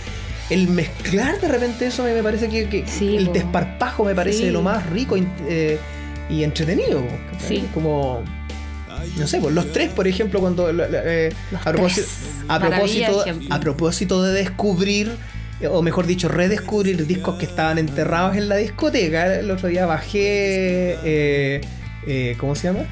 el 0.49 0.67
mezclar 0.67 1.39
de 1.39 1.47
repente 1.47 1.85
eso 1.87 2.03
me, 2.03 2.13
me 2.13 2.21
parece 2.23 2.49
que, 2.49 2.67
que 2.69 2.85
Sí, 2.87 3.15
el 3.15 3.27
po. 3.27 3.33
desparpajo 3.33 4.03
me 4.03 4.13
parece 4.15 4.39
Sí. 4.39 4.49
lo 4.49 4.61
más 4.61 4.87
rico 4.89 5.15
eh, 5.47 5.77
y 6.29 6.43
entretenido. 6.43 7.03
Sí. 7.47 7.65
Como. 7.73 8.23
No 9.17 9.27
sé, 9.27 9.39
pues 9.39 9.53
los 9.53 9.71
tres, 9.73 9.89
por 9.91 10.07
ejemplo, 10.07 10.39
cuando 10.39 10.69
eh, 10.69 11.31
a 11.65 11.71
propósito, 11.71 12.07
a 12.47 12.59
propósito, 12.59 13.15
de 13.23 13.29
ejemplo. 13.31 13.53
a 13.55 13.59
propósito 13.59 14.23
de 14.23 14.31
descubrir, 14.33 15.11
eh, 15.59 15.67
o 15.67 15.81
mejor 15.81 16.05
dicho, 16.07 16.29
redescubrir 16.29 17.05
discos 17.05 17.35
que 17.37 17.45
estaban 17.45 17.77
enterrados 17.77 18.37
en 18.37 18.47
la 18.47 18.55
discoteca. 18.55 19.35
El 19.39 19.51
otro 19.51 19.67
día 19.67 19.85
bajé, 19.85 20.97
eh, 21.03 21.61
eh, 22.07 22.35
¿cómo 22.37 22.55
se 22.55 22.67
llama? 22.67 22.85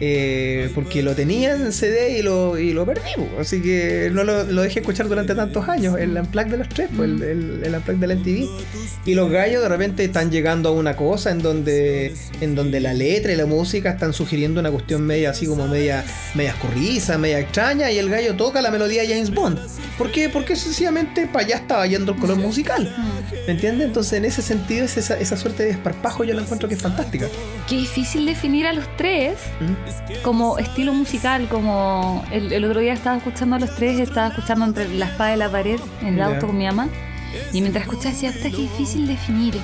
Eh, 0.00 0.70
porque 0.76 1.02
lo 1.02 1.16
tenía 1.16 1.56
en 1.56 1.72
CD 1.72 2.18
y 2.18 2.22
lo, 2.22 2.56
y 2.56 2.72
lo 2.72 2.86
perdí, 2.86 3.10
así 3.40 3.60
que 3.60 4.10
no 4.12 4.22
lo, 4.22 4.44
lo 4.44 4.62
dejé 4.62 4.78
escuchar 4.78 5.08
durante 5.08 5.34
tantos 5.34 5.68
años. 5.68 5.98
El 5.98 6.16
Unplugged 6.16 6.52
de 6.52 6.56
los 6.58 6.68
tres, 6.68 6.88
pues, 6.96 7.10
el, 7.10 7.22
el, 7.22 7.64
el 7.64 8.00
de 8.00 8.06
la 8.06 8.14
MTV. 8.14 8.48
Y 9.06 9.14
los 9.14 9.28
gallos 9.30 9.60
de 9.60 9.68
repente 9.68 10.04
están 10.04 10.30
llegando 10.30 10.68
a 10.68 10.72
una 10.72 10.94
cosa 10.94 11.32
en 11.32 11.40
donde, 11.40 12.14
en 12.40 12.54
donde 12.54 12.78
la 12.78 12.94
letra 12.94 13.32
y 13.32 13.36
la 13.36 13.46
música 13.46 13.90
están 13.90 14.12
sugiriendo 14.12 14.60
una 14.60 14.70
cuestión 14.70 15.02
media 15.02 15.30
así 15.30 15.46
como 15.46 15.66
media, 15.66 16.04
media 16.34 16.50
escurriza, 16.50 17.18
media 17.18 17.40
extraña, 17.40 17.90
y 17.90 17.98
el 17.98 18.08
gallo 18.08 18.36
toca 18.36 18.62
la 18.62 18.70
melodía 18.70 19.02
de 19.02 19.08
James 19.08 19.34
Bond. 19.34 19.58
¿Por 19.96 20.12
qué? 20.12 20.28
Porque 20.28 20.54
sencillamente 20.54 21.26
para 21.26 21.44
allá 21.44 21.56
estaba 21.56 21.86
yendo 21.88 22.12
el 22.12 22.18
color 22.18 22.36
musical. 22.36 22.94
¿Me 23.48 23.54
entiendes? 23.54 23.86
Entonces, 23.86 24.12
en 24.12 24.26
ese 24.26 24.42
sentido, 24.42 24.84
es 24.84 24.98
esa, 24.98 25.18
esa 25.18 25.34
suerte 25.34 25.62
de 25.62 25.70
desparpajo 25.70 26.22
yo 26.22 26.34
la 26.34 26.42
encuentro 26.42 26.68
que 26.68 26.74
es 26.74 26.82
fantástica. 26.82 27.28
Qué 27.66 27.76
difícil 27.76 28.26
definir 28.26 28.66
a 28.66 28.74
los 28.74 28.84
tres 28.98 29.38
¿Mm? 29.58 30.22
como 30.22 30.58
estilo 30.58 30.92
musical, 30.92 31.48
como 31.48 32.22
el, 32.30 32.52
el 32.52 32.62
otro 32.66 32.80
día 32.80 32.92
estaba 32.92 33.16
escuchando 33.16 33.56
a 33.56 33.58
los 33.58 33.74
tres, 33.74 34.00
estaba 34.00 34.28
escuchando 34.28 34.66
entre 34.66 34.86
la 34.90 35.06
espada 35.06 35.34
y 35.34 35.38
la 35.38 35.50
pared 35.50 35.80
en 36.02 36.08
el 36.16 36.20
auto 36.20 36.46
con 36.48 36.58
mi 36.58 36.66
mamá, 36.66 36.90
y 37.50 37.62
mientras 37.62 37.84
escuchaba 37.84 38.10
decía, 38.10 38.32
"Puta, 38.32 38.50
qué 38.50 38.58
difícil 38.58 39.06
definir. 39.06 39.54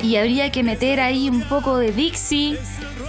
Y 0.00 0.14
habría 0.14 0.52
que 0.52 0.62
meter 0.62 1.00
ahí 1.00 1.28
un 1.28 1.42
poco 1.42 1.78
de 1.78 1.90
Dixie, 1.90 2.56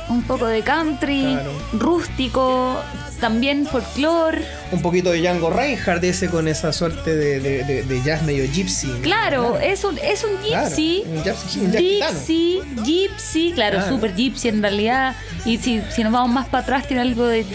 un 0.09 0.21
poco 0.23 0.45
de 0.47 0.61
country, 0.61 1.21
Claro. 1.33 1.51
rústico, 1.73 2.75
también 3.19 3.65
folclore. 3.65 4.43
Un 4.71 4.81
poquito 4.81 5.11
de 5.11 5.21
Django 5.21 5.49
Reinhardt 5.49 6.03
ese 6.03 6.29
con 6.29 6.47
esa 6.47 6.73
suerte 6.73 7.15
de, 7.15 7.39
de- 7.39 7.63
de- 7.63 7.83
de 7.83 8.01
jazz 8.03 8.21
medio 8.23 8.43
gypsy. 8.51 8.87
Claro, 9.01 9.57
es 9.59 9.83
un, 9.85 9.97
es 9.99 10.23
un 10.25 10.35
Claro, 10.45 10.67
gypsy. 10.67 11.03
un 11.05 11.23
jazz- 11.23 11.55
un 11.55 11.71
jazz 11.71 11.81
gitano. 11.81 12.11
Gypsy, 12.19 12.59
gypsy, 12.83 13.51
claro, 13.53 13.77
Claro. 13.79 13.95
super 13.95 14.13
gypsy 14.15 14.49
en 14.49 14.61
realidad. 14.61 15.15
Y 15.45 15.57
si, 15.57 15.81
si 15.89 16.03
nos 16.03 16.11
vamos 16.11 16.31
más 16.31 16.47
para 16.47 16.63
atrás, 16.63 16.87
tiene 16.87 17.01
algo 17.01 17.25
de. 17.25 17.45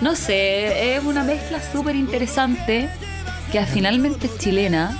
No 0.00 0.16
sé, 0.16 0.96
es 0.96 1.04
una 1.04 1.22
mezcla 1.24 1.60
súper 1.72 1.94
interesante 1.94 2.88
que 3.52 3.64
finalmente 3.66 4.26
es 4.26 4.38
chilena. 4.38 4.98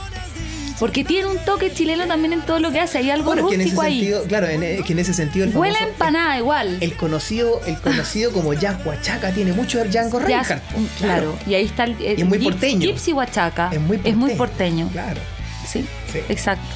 Porque 0.82 1.04
tiene 1.04 1.28
un 1.28 1.38
toque 1.38 1.72
chileno 1.72 2.08
también 2.08 2.32
en 2.32 2.40
todo 2.42 2.58
lo 2.58 2.72
que 2.72 2.80
hace. 2.80 2.98
Hay 2.98 3.08
algo 3.08 3.26
Bueno, 3.26 3.42
rústico 3.42 3.82
ahí. 3.82 4.00
sentido, 4.00 4.24
claro, 4.24 4.48
en, 4.48 4.64
eh, 4.64 4.80
que 4.84 4.94
en 4.94 4.98
ese 4.98 5.14
sentido 5.14 5.44
el 5.46 5.56
Huele 5.56 5.78
empanada 5.80 6.36
igual. 6.36 6.78
El 6.80 6.96
conocido, 6.96 7.60
el 7.66 7.78
conocido 7.78 8.32
como 8.32 8.52
jazz 8.52 8.84
huachaca 8.84 9.30
tiene 9.30 9.52
mucho 9.52 9.78
de 9.78 9.88
Django 9.90 10.18
Jazz, 10.26 10.48
Reinhardt. 10.48 10.76
un- 10.76 10.86
claro. 10.98 11.36
y 11.46 11.54
ahí 11.54 11.66
está 11.66 11.84
el. 11.84 11.92
el 12.02 12.18
Y 12.18 12.22
es 12.22 12.26
muy 12.28 12.38
porteño. 12.40 12.80
Gypsy 12.80 13.12
Huachaca. 13.12 13.70
Es 13.72 13.80
muy 13.80 13.96
porteño. 13.98 14.36
porteño. 14.36 14.88
Claro. 14.88 15.20
Sí, 15.64 15.86
Sí. 16.12 16.18
exacto. 16.28 16.66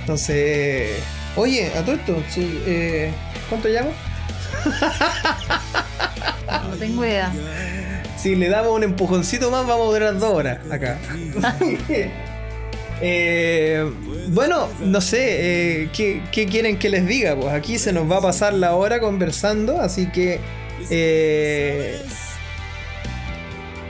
Entonces, 0.00 0.98
oye, 1.34 1.72
a 1.78 1.82
todo 1.82 1.94
esto, 1.94 2.22
sí, 2.28 2.60
eh, 2.66 3.10
¿cuánto 3.48 3.68
llamo? 3.68 3.90
No 6.68 6.76
tengo 6.76 7.06
idea. 7.06 7.32
Si 8.18 8.36
le 8.36 8.50
damos 8.50 8.76
un 8.76 8.82
empujoncito 8.82 9.50
más, 9.50 9.66
vamos 9.66 9.88
a 9.88 9.92
durar 9.92 10.18
dos 10.18 10.34
horas 10.34 10.58
acá. 10.70 10.98
Eh, 13.02 13.90
bueno, 14.28 14.68
no 14.80 15.00
sé, 15.00 15.82
eh, 15.82 15.88
¿qué, 15.92 16.46
quieren 16.46 16.78
que 16.78 16.88
les 16.88 17.06
diga? 17.06 17.36
Pues 17.36 17.52
aquí 17.52 17.78
se 17.78 17.92
nos 17.92 18.10
va 18.10 18.18
a 18.18 18.20
pasar 18.20 18.54
la 18.54 18.74
hora 18.74 19.00
conversando, 19.00 19.80
así 19.80 20.06
que... 20.10 20.40
Eh, 20.90 22.00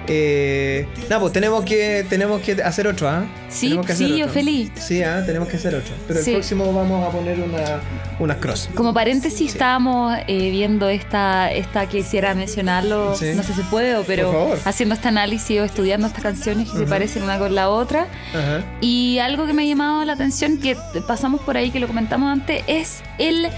eh, 0.06 0.86
nada, 1.08 1.20
pues 1.20 1.32
tenemos 1.32 1.64
que, 1.64 2.04
tenemos 2.08 2.40
que 2.42 2.52
hacer 2.62 2.86
otro, 2.86 3.08
¿ah? 3.08 3.26
Sí, 3.50 3.76
hacer 3.78 3.96
sí, 3.96 4.16
yo 4.18 4.28
feliz. 4.28 4.70
Sí, 4.76 5.02
¿ah? 5.02 5.22
tenemos 5.26 5.48
que 5.48 5.56
hacer 5.56 5.74
otro. 5.74 5.92
Pero 6.06 6.22
Sí. 6.22 6.30
el 6.30 6.36
próximo 6.36 6.72
vamos 6.72 7.06
a 7.06 7.10
poner 7.10 7.40
una, 7.40 7.80
unas 8.20 8.36
cross. 8.36 8.70
Como 8.74 8.94
paréntesis, 8.94 9.52
estábamos 9.52 10.16
eh, 10.28 10.50
viendo 10.50 10.88
esta, 10.88 11.50
esta 11.52 11.86
que 11.86 11.98
quisiera 11.98 12.34
mencionarlo, 12.34 13.14
Sí. 13.16 13.32
no 13.34 13.42
sé 13.42 13.52
si 13.54 13.62
puedo, 13.62 14.04
pero 14.04 14.54
haciendo 14.64 14.94
este 14.94 15.08
análisis 15.08 15.60
o 15.60 15.64
estudiando 15.64 16.06
estas 16.06 16.22
canciones 16.22 16.68
que 16.68 16.76
se 16.76 16.82
Ujú. 16.82 16.90
parecen 16.90 17.22
una 17.24 17.38
con 17.38 17.54
la 17.54 17.68
otra. 17.70 18.06
Ajá. 18.32 18.62
Y 18.80 19.18
algo 19.18 19.46
que 19.46 19.52
me 19.52 19.62
ha 19.62 19.66
llamado 19.66 20.04
la 20.04 20.12
atención, 20.12 20.58
que 20.58 20.76
pasamos 21.08 21.40
por 21.40 21.56
ahí, 21.56 21.70
que 21.70 21.80
lo 21.80 21.86
comentamos 21.88 22.30
antes, 22.30 22.62
es 22.68 23.02
el. 23.18 23.48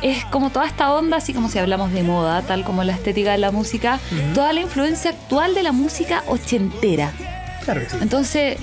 Es 0.00 0.24
como 0.26 0.50
toda 0.50 0.64
esta 0.66 0.92
onda, 0.92 1.16
así 1.16 1.32
como 1.32 1.48
si 1.48 1.58
hablamos 1.58 1.92
de 1.92 2.04
moda, 2.04 2.42
tal 2.42 2.62
como 2.64 2.84
la 2.84 2.92
estética 2.92 3.32
de 3.32 3.38
la 3.38 3.50
música, 3.50 3.98
toda 4.32 4.52
la 4.52 4.60
influencia 4.60 5.10
actual 5.10 5.54
de 5.54 5.62
la 5.64 5.72
música 5.72 6.22
ochentera. 6.28 7.10
Claro 7.64 7.80
que 7.80 7.90
sí. 7.90 7.96
Entonces, 8.00 8.58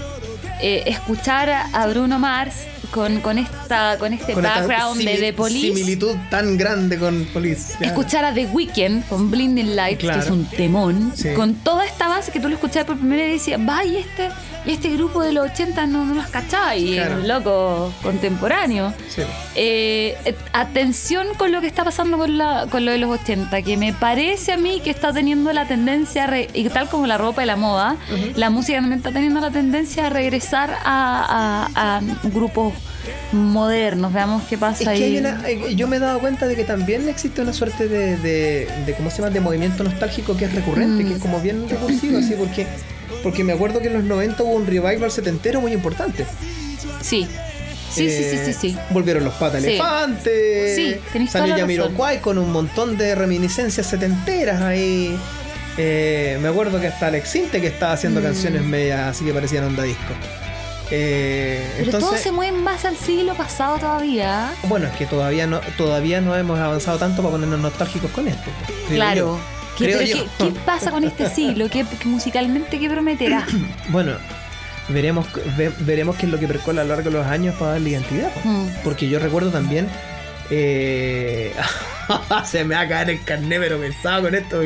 eh, 0.61 0.83
escuchar 0.87 1.49
a- 1.49 1.65
a 1.73 1.87
Bruno 1.87 2.19
Mars 2.19 2.67
con, 2.95 3.19
con, 3.19 3.37
esta, 3.37 3.97
con 3.99 4.13
este 4.13 4.31
Con 4.31 4.43
background 4.43 5.01
de 5.03 5.17
The 5.17 5.33
Police, 5.33 5.67
Similitud 5.67 6.15
tan 6.29 6.57
grande 6.57 6.97
con 6.97 7.25
Police. 7.33 7.73
claro. 7.77 7.87
escuchar 7.93 8.23
a 8.23 8.33
The 8.33 8.45
Weeknd 8.47 9.05
con 9.09 9.29
Blinding 9.29 9.75
Lights, 9.75 9.99
Claro. 9.99 10.19
que 10.19 10.25
es 10.25 10.31
un 10.31 10.45
temón, 10.45 11.11
Sí. 11.13 11.33
con 11.35 11.55
toda 11.55 11.85
esta 11.85 12.07
base 12.07 12.31
que 12.31 12.39
tú 12.39 12.47
lo 12.47 12.53
escuchabas 12.55 12.87
por 12.87 12.97
primera 12.97 13.23
vez 13.23 13.31
y 13.31 13.51
decías, 13.51 13.59
va, 13.67 13.83
y 13.83 13.97
este, 13.97 14.29
y 14.65 14.71
este 14.71 14.89
grupo 14.95 15.21
de 15.21 15.33
los 15.33 15.51
80 15.51 15.85
no, 15.87 16.05
no 16.05 16.15
las 16.15 16.29
cachaba, 16.29 16.73
y 16.77 16.93
Claro. 16.93 17.15
es 17.15 17.21
un 17.23 17.27
loco 17.27 17.93
contemporáneo. 18.01 18.93
Sí. 19.13 19.23
Eh, 19.55 20.15
atención 20.53 21.27
con 21.37 21.51
lo 21.51 21.59
que 21.59 21.67
está 21.67 21.83
pasando 21.83 22.17
con, 22.17 22.37
la, 22.37 22.67
con 22.71 22.85
lo 22.85 22.91
de 22.93 22.97
los 22.97 23.09
80, 23.19 23.61
que 23.61 23.75
me 23.75 23.91
parece 23.91 24.53
a 24.53 24.57
mí 24.57 24.79
que 24.81 24.89
está 24.89 25.11
teniendo 25.11 25.51
la 25.51 25.67
tendencia, 25.67 26.27
re- 26.27 26.47
y 26.53 26.67
tal 26.69 26.87
como 26.87 27.07
la 27.07 27.17
ropa 27.17 27.43
y 27.43 27.45
la 27.45 27.57
moda, 27.57 27.97
la 28.35 28.49
música 28.49 28.77
también 28.79 28.99
está 28.99 29.11
teniendo 29.11 29.41
la 29.41 29.51
tendencia 29.51 30.07
a 30.07 30.09
regresar 30.09 30.71
a, 30.85 31.67
a- 31.75 31.97
a 31.97 32.01
grupos 32.29 32.73
modernos. 33.31 34.11
Veamos 34.13 34.43
qué 34.49 34.57
pasa 34.57 34.81
Es 34.83 34.87
ahí. 34.87 34.99
que 34.99 35.05
hay 35.05 35.17
una- 35.17 35.41
eh, 35.49 35.75
yo 35.75 35.87
me 35.87 35.97
he 35.97 35.99
dado 35.99 36.19
cuenta 36.19 36.47
de 36.47 36.55
que 36.55 36.63
también 36.63 37.07
existe 37.09 37.41
una 37.41 37.53
suerte 37.53 37.87
de, 37.87 38.17
de, 38.17 38.67
de, 38.85 38.93
¿cómo 38.95 39.09
se 39.09 39.17
llama? 39.17 39.29
de 39.29 39.39
movimiento 39.39 39.83
nostálgico 39.83 40.35
que 40.37 40.45
es 40.45 40.53
recurrente, 40.53 41.03
Mm. 41.03 41.07
que 41.07 41.13
es 41.15 41.19
como 41.21 41.39
bien 41.39 41.67
recursivo, 41.69 42.17
así, 42.19 42.33
porque, 42.37 42.65
porque 43.23 43.43
me 43.43 43.53
acuerdo 43.53 43.79
que 43.81 43.87
en 43.87 43.93
los 43.93 44.03
90 44.03 44.43
hubo 44.43 44.53
un 44.53 44.65
revival 44.67 45.11
setentero 45.11 45.61
muy 45.61 45.73
importante. 45.73 46.25
Sí. 47.01 47.27
Sí, 47.93 48.09
sí, 48.09 48.23
sí, 48.29 48.37
sí, 48.45 48.53
sí. 48.53 48.67
Eh, 48.77 48.81
Volvieron 48.89 49.23
los 49.23 49.33
patas 49.35 49.61
Sí. 49.61 49.69
elefantes. 49.69 50.75
Sí, 50.75 50.95
tenés 51.13 51.31
Salió 51.31 51.53
la 51.55 51.61
Jamiroquai 51.61 52.19
con 52.19 52.37
un 52.37 52.51
montón 52.51 52.97
de 52.97 53.15
reminiscencias 53.15 53.87
setenteras 53.87 54.61
ahí. 54.61 55.17
Eh, 55.77 56.37
me 56.41 56.49
acuerdo 56.49 56.79
que 56.81 56.87
hasta 56.87 57.07
Alex 57.07 57.29
Sinte 57.29 57.61
que 57.61 57.67
estaba 57.67 57.93
haciendo 57.93 58.19
Mm. 58.19 58.23
canciones 58.23 58.63
medias 58.63 58.99
así 59.15 59.23
que 59.23 59.31
parecían 59.33 59.63
onda 59.65 59.83
disco. 59.83 60.13
Eh, 60.91 61.63
Pero 61.77 61.91
todo 61.91 61.99
entonces, 62.01 62.21
se 62.23 62.31
mueve 62.31 62.57
más 62.57 62.85
al 62.85 62.95
siglo 62.95 63.33
pasado 63.35 63.77
todavía. 63.77 64.51
bueno, 64.63 64.87
es 64.87 64.93
que 64.97 65.05
todavía 65.05 65.47
no, 65.47 65.59
todavía 65.77 66.21
no 66.21 66.35
hemos 66.35 66.59
avanzado 66.59 66.97
tanto 66.99 67.21
para 67.21 67.31
ponernos 67.33 67.59
nostálgicos 67.59 68.11
con 68.11 68.27
esto. 68.27 68.49
claro. 68.89 69.39
¿Qué, 69.77 69.85
Creo 69.85 69.97
pero 69.99 70.09
yo. 70.09 70.25
¿qué, 70.37 70.45
qué 70.45 70.59
pasa 70.61 70.89
con 70.91 71.03
este 71.03 71.29
siglo? 71.29 71.69
¿Qué, 71.69 71.85
musicalmente 72.05 72.79
qué 72.79 72.89
prometerá? 72.89 73.45
Bueno, 73.89 74.13
veremos, 74.87 75.27
ve- 75.57 75.73
veremos 75.79 76.15
qué 76.15 76.27
es 76.27 76.31
lo 76.31 76.39
que 76.39 76.47
percola 76.47 76.81
a 76.81 76.83
lo 76.85 76.95
largo 76.95 77.09
de 77.09 77.17
los 77.17 77.27
años 77.27 77.55
para 77.55 77.71
darle 77.71 77.89
identidad. 77.89 78.31
Mm. 78.45 78.67
Porque 78.85 79.09
yo 79.09 79.19
recuerdo 79.19 79.49
también. 79.49 79.89
eh, 80.49 81.51
se 82.45 82.63
me 82.63 82.75
va 82.75 82.81
a 82.81 82.87
caer 82.87 83.09
el 83.09 83.23
carné, 83.25 83.59
pero 83.59 83.77
pensaba 83.79 84.21
con 84.21 84.35
esto. 84.35 84.61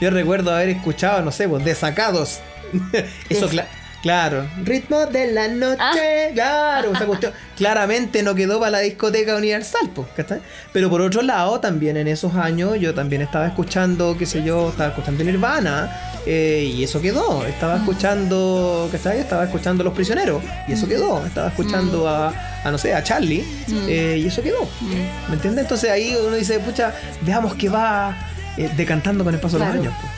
Yo 0.00 0.10
recuerdo 0.10 0.54
haber 0.54 0.70
escuchado, 0.70 1.20
no 1.22 1.30
sé, 1.32 1.46
pues, 1.46 1.62
desacados. 1.64 2.40
Eso, 3.28 3.48
Des- 3.48 3.52
cla- 3.60 3.66
claro. 4.04 4.46
Ritmo 4.62 5.06
de 5.06 5.32
la 5.32 5.48
noche. 5.48 5.80
Ah. 5.80 6.30
Claro, 6.34 6.92
esa 6.92 7.06
cuestión. 7.06 7.32
Claramente 7.56 8.22
no 8.22 8.34
quedó 8.34 8.58
para 8.60 8.70
la 8.72 8.78
discoteca 8.80 9.34
universal, 9.36 9.90
pues, 9.94 10.06
¿cachai? 10.16 10.40
Pero 10.72 10.90
por 10.90 11.00
otro 11.00 11.22
lado, 11.22 11.58
también 11.58 11.96
en 11.96 12.06
esos 12.08 12.34
años, 12.34 12.78
yo 12.78 12.94
también 12.94 13.22
estaba 13.22 13.46
escuchando, 13.46 14.16
qué 14.18 14.26
sé 14.26 14.42
yo, 14.44 14.68
estaba 14.68 14.90
escuchando 14.90 15.24
Nirvana. 15.24 15.90
eh, 16.26 16.70
y 16.74 16.82
eso 16.84 17.00
quedó. 17.00 17.44
Estaba 17.46 17.76
escuchando, 17.76 18.88
¿cachai? 18.92 19.18
Estaba 19.20 19.44
escuchando 19.44 19.82
Los 19.84 19.92
Prisioneros. 19.94 20.42
Y 20.68 20.72
eso 20.72 20.86
quedó. 20.88 21.24
Estaba 21.26 21.48
escuchando 21.48 22.08
a, 22.08 22.32
a, 22.64 22.70
no 22.70 22.78
sé, 22.78 22.94
a 22.94 23.02
Charlie. 23.02 23.42
Mm. 23.68 23.86
eh, 23.88 24.18
y 24.22 24.26
eso 24.26 24.42
quedó. 24.42 24.62
Mm. 24.80 25.28
¿Me 25.28 25.34
entiendes? 25.34 25.62
Entonces 25.64 25.90
ahí 25.90 26.16
uno 26.26 26.36
dice, 26.36 26.58
pucha, 26.60 26.92
veamos 27.22 27.54
que 27.54 27.68
va 27.68 28.14
eh, 28.56 28.70
decantando 28.76 29.24
con 29.24 29.34
el 29.34 29.40
paso 29.40 29.58
de 29.58 29.64
los 29.66 29.74
años. 29.74 29.94
pues. 30.00 30.12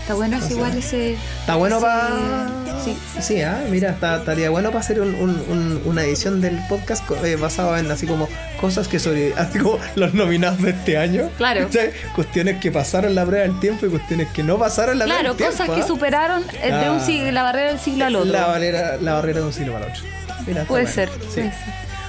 Está 0.00 0.14
bueno, 0.14 0.36
es 0.36 0.44
O 0.44 0.46
sea, 0.46 0.56
igual 0.56 0.76
ese. 0.78 1.14
Está 1.14 1.56
bueno 1.56 1.80
para... 1.80 2.48
Sí. 2.84 2.96
Sí, 3.20 3.42
ah, 3.42 3.64
mira, 3.70 3.90
está- 3.90 4.18
estaría 4.18 4.50
bueno 4.50 4.68
para 4.70 4.80
hacer 4.80 5.00
un- 5.00 5.14
un- 5.14 5.42
un- 5.48 5.82
una 5.86 6.02
edición 6.04 6.40
del 6.40 6.58
podcast 6.68 7.02
eh, 7.24 7.34
basado 7.36 7.76
en 7.76 7.90
así 7.90 8.06
como 8.06 8.28
cosas 8.60 8.86
que 8.86 8.98
sobre... 9.00 9.34
Así 9.36 9.58
como 9.58 9.78
los 9.96 10.14
nominados 10.14 10.62
de 10.62 10.70
este 10.70 10.96
año. 10.98 11.30
Claro. 11.36 11.62
¿cachai? 11.66 11.90
Cuestiones 12.14 12.60
que 12.60 12.70
pasaron 12.70 13.14
la 13.14 13.24
prueba 13.24 13.42
del 13.44 13.58
tiempo 13.58 13.86
y 13.86 13.88
cuestiones 13.88 14.28
que 14.28 14.42
no 14.44 14.58
pasaron 14.58 14.98
la 14.98 15.06
Claro, 15.06 15.34
prueba 15.34 15.36
del 15.38 15.46
cosas 15.46 15.56
tiempo. 15.66 15.74
que 15.74 15.80
¿ah? 15.82 15.86
superaron 15.86 16.42
eh, 16.62 16.72
de 16.72 16.90
un 16.90 16.98
Ah. 16.98 17.04
siglo, 17.04 17.32
la 17.32 17.42
barrera 17.42 17.70
del 17.70 17.80
siglo 17.80 18.04
al 18.04 18.16
otro. 18.16 18.30
La 18.32 18.46
barrera, 18.46 18.96
la 19.00 19.12
barrera 19.14 19.40
de 19.40 19.46
un 19.46 19.52
siglo 19.52 19.76
el 19.76 19.82
otro. 19.82 20.02
Mira, 20.46 20.64
puede 20.64 20.84
bueno. 20.84 20.94
ser, 20.94 21.08
Sí. 21.08 21.18
puede 21.40 21.50
ser. 21.50 21.52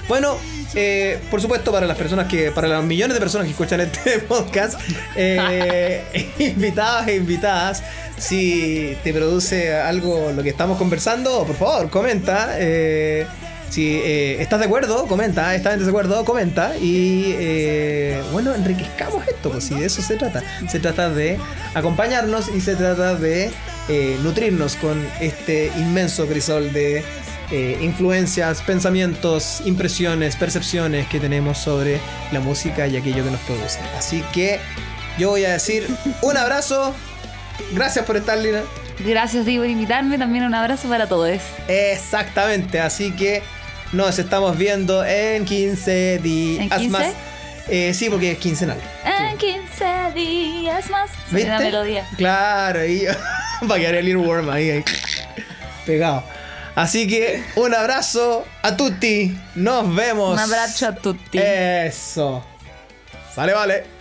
Bueno, 0.08 0.36
eh, 0.74 1.18
por 1.30 1.40
supuesto, 1.40 1.70
para 1.70 1.86
las 1.86 1.96
personas 1.96 2.26
que, 2.26 2.50
para 2.50 2.66
los 2.68 2.84
millones 2.84 3.14
de 3.14 3.20
personas 3.20 3.46
que 3.46 3.52
escuchan 3.52 3.80
este 3.80 4.18
podcast, 4.28 4.80
eh, 5.14 6.30
invitadas 6.38 7.08
e 7.08 7.16
invitadas, 7.16 7.82
si 8.16 8.96
te 9.04 9.12
produce 9.12 9.74
algo 9.76 10.32
lo 10.34 10.42
que 10.42 10.48
estamos 10.50 10.78
conversando, 10.78 11.44
por 11.44 11.56
favor, 11.56 11.90
comenta. 11.90 12.54
eh, 12.58 13.26
si 13.70 13.96
eh, 13.96 14.40
estás 14.40 14.60
de 14.60 14.64
acuerdo, 14.64 15.06
comenta. 15.06 15.54
Estás 15.54 15.74
en 15.74 15.80
desacuerdo, 15.80 16.24
comenta. 16.24 16.76
Y 16.78 17.34
eh, 17.38 18.20
bueno, 18.32 18.54
enriquezcamos 18.54 19.26
esto, 19.28 19.50
pues 19.50 19.64
si 19.64 19.74
de 19.74 19.86
eso 19.86 20.00
se 20.00 20.16
trata. 20.16 20.42
Se 20.68 20.80
trata 20.80 21.10
de 21.10 21.38
acompañarnos 21.74 22.48
y 22.54 22.60
se 22.60 22.76
trata 22.76 23.14
de 23.14 23.50
eh, 23.88 24.18
nutrirnos 24.22 24.76
con 24.76 25.06
este 25.20 25.70
inmenso 25.76 26.26
crisol 26.26 26.72
de 26.72 27.04
eh, 27.50 27.78
influencias, 27.80 28.60
pensamientos, 28.62 29.62
impresiones, 29.64 30.36
percepciones 30.36 31.06
que 31.08 31.18
tenemos 31.18 31.58
sobre 31.58 32.00
la 32.30 32.40
música 32.40 32.86
y 32.86 32.96
aquello 32.96 33.24
que 33.24 33.30
nos 33.30 33.40
produce. 33.40 33.78
Así 33.96 34.22
que 34.32 34.60
yo 35.18 35.30
voy 35.30 35.44
a 35.44 35.52
decir 35.52 35.86
un 36.22 36.36
abrazo. 36.36 36.94
Gracias 37.72 38.04
por 38.04 38.16
estar, 38.16 38.38
Lina. 38.38 38.62
Gracias, 39.00 39.46
Diego, 39.46 39.62
por 39.62 39.70
invitarme. 39.70 40.18
También 40.18 40.44
un 40.44 40.54
abrazo 40.54 40.88
para 40.88 41.06
todos. 41.06 41.40
Exactamente, 41.68 42.80
así 42.80 43.12
que 43.12 43.42
nos 43.92 44.18
estamos 44.18 44.56
viendo 44.58 45.04
en 45.04 45.44
15 45.44 46.18
días 46.18 46.62
¿En 46.62 46.68
15? 46.68 46.88
más. 46.90 47.06
Eh, 47.68 47.92
sí, 47.94 48.10
porque 48.10 48.32
es 48.32 48.38
quincenal. 48.38 48.78
En 49.04 49.36
15 49.36 50.12
días 50.14 50.90
más. 50.90 51.10
¿Viste? 51.30 51.48
La 51.48 51.60
melodía. 51.60 52.06
Claro, 52.16 52.80
ahí 52.80 53.04
va 53.70 53.76
a 53.76 53.78
quedar 53.78 53.94
el 53.94 54.08
earworm 54.08 54.50
ahí, 54.50 54.70
ahí 54.70 54.84
pegado. 55.86 56.24
Así 56.78 57.08
que 57.08 57.42
un 57.56 57.74
abrazo 57.74 58.44
a 58.62 58.76
tutti. 58.76 59.36
Nos 59.56 59.92
vemos. 59.96 60.34
Un 60.34 60.38
abrazo 60.38 60.86
a 60.86 60.94
tutti. 60.94 61.36
Eso. 61.36 62.44
Sale, 63.34 63.52
vale. 63.52 63.97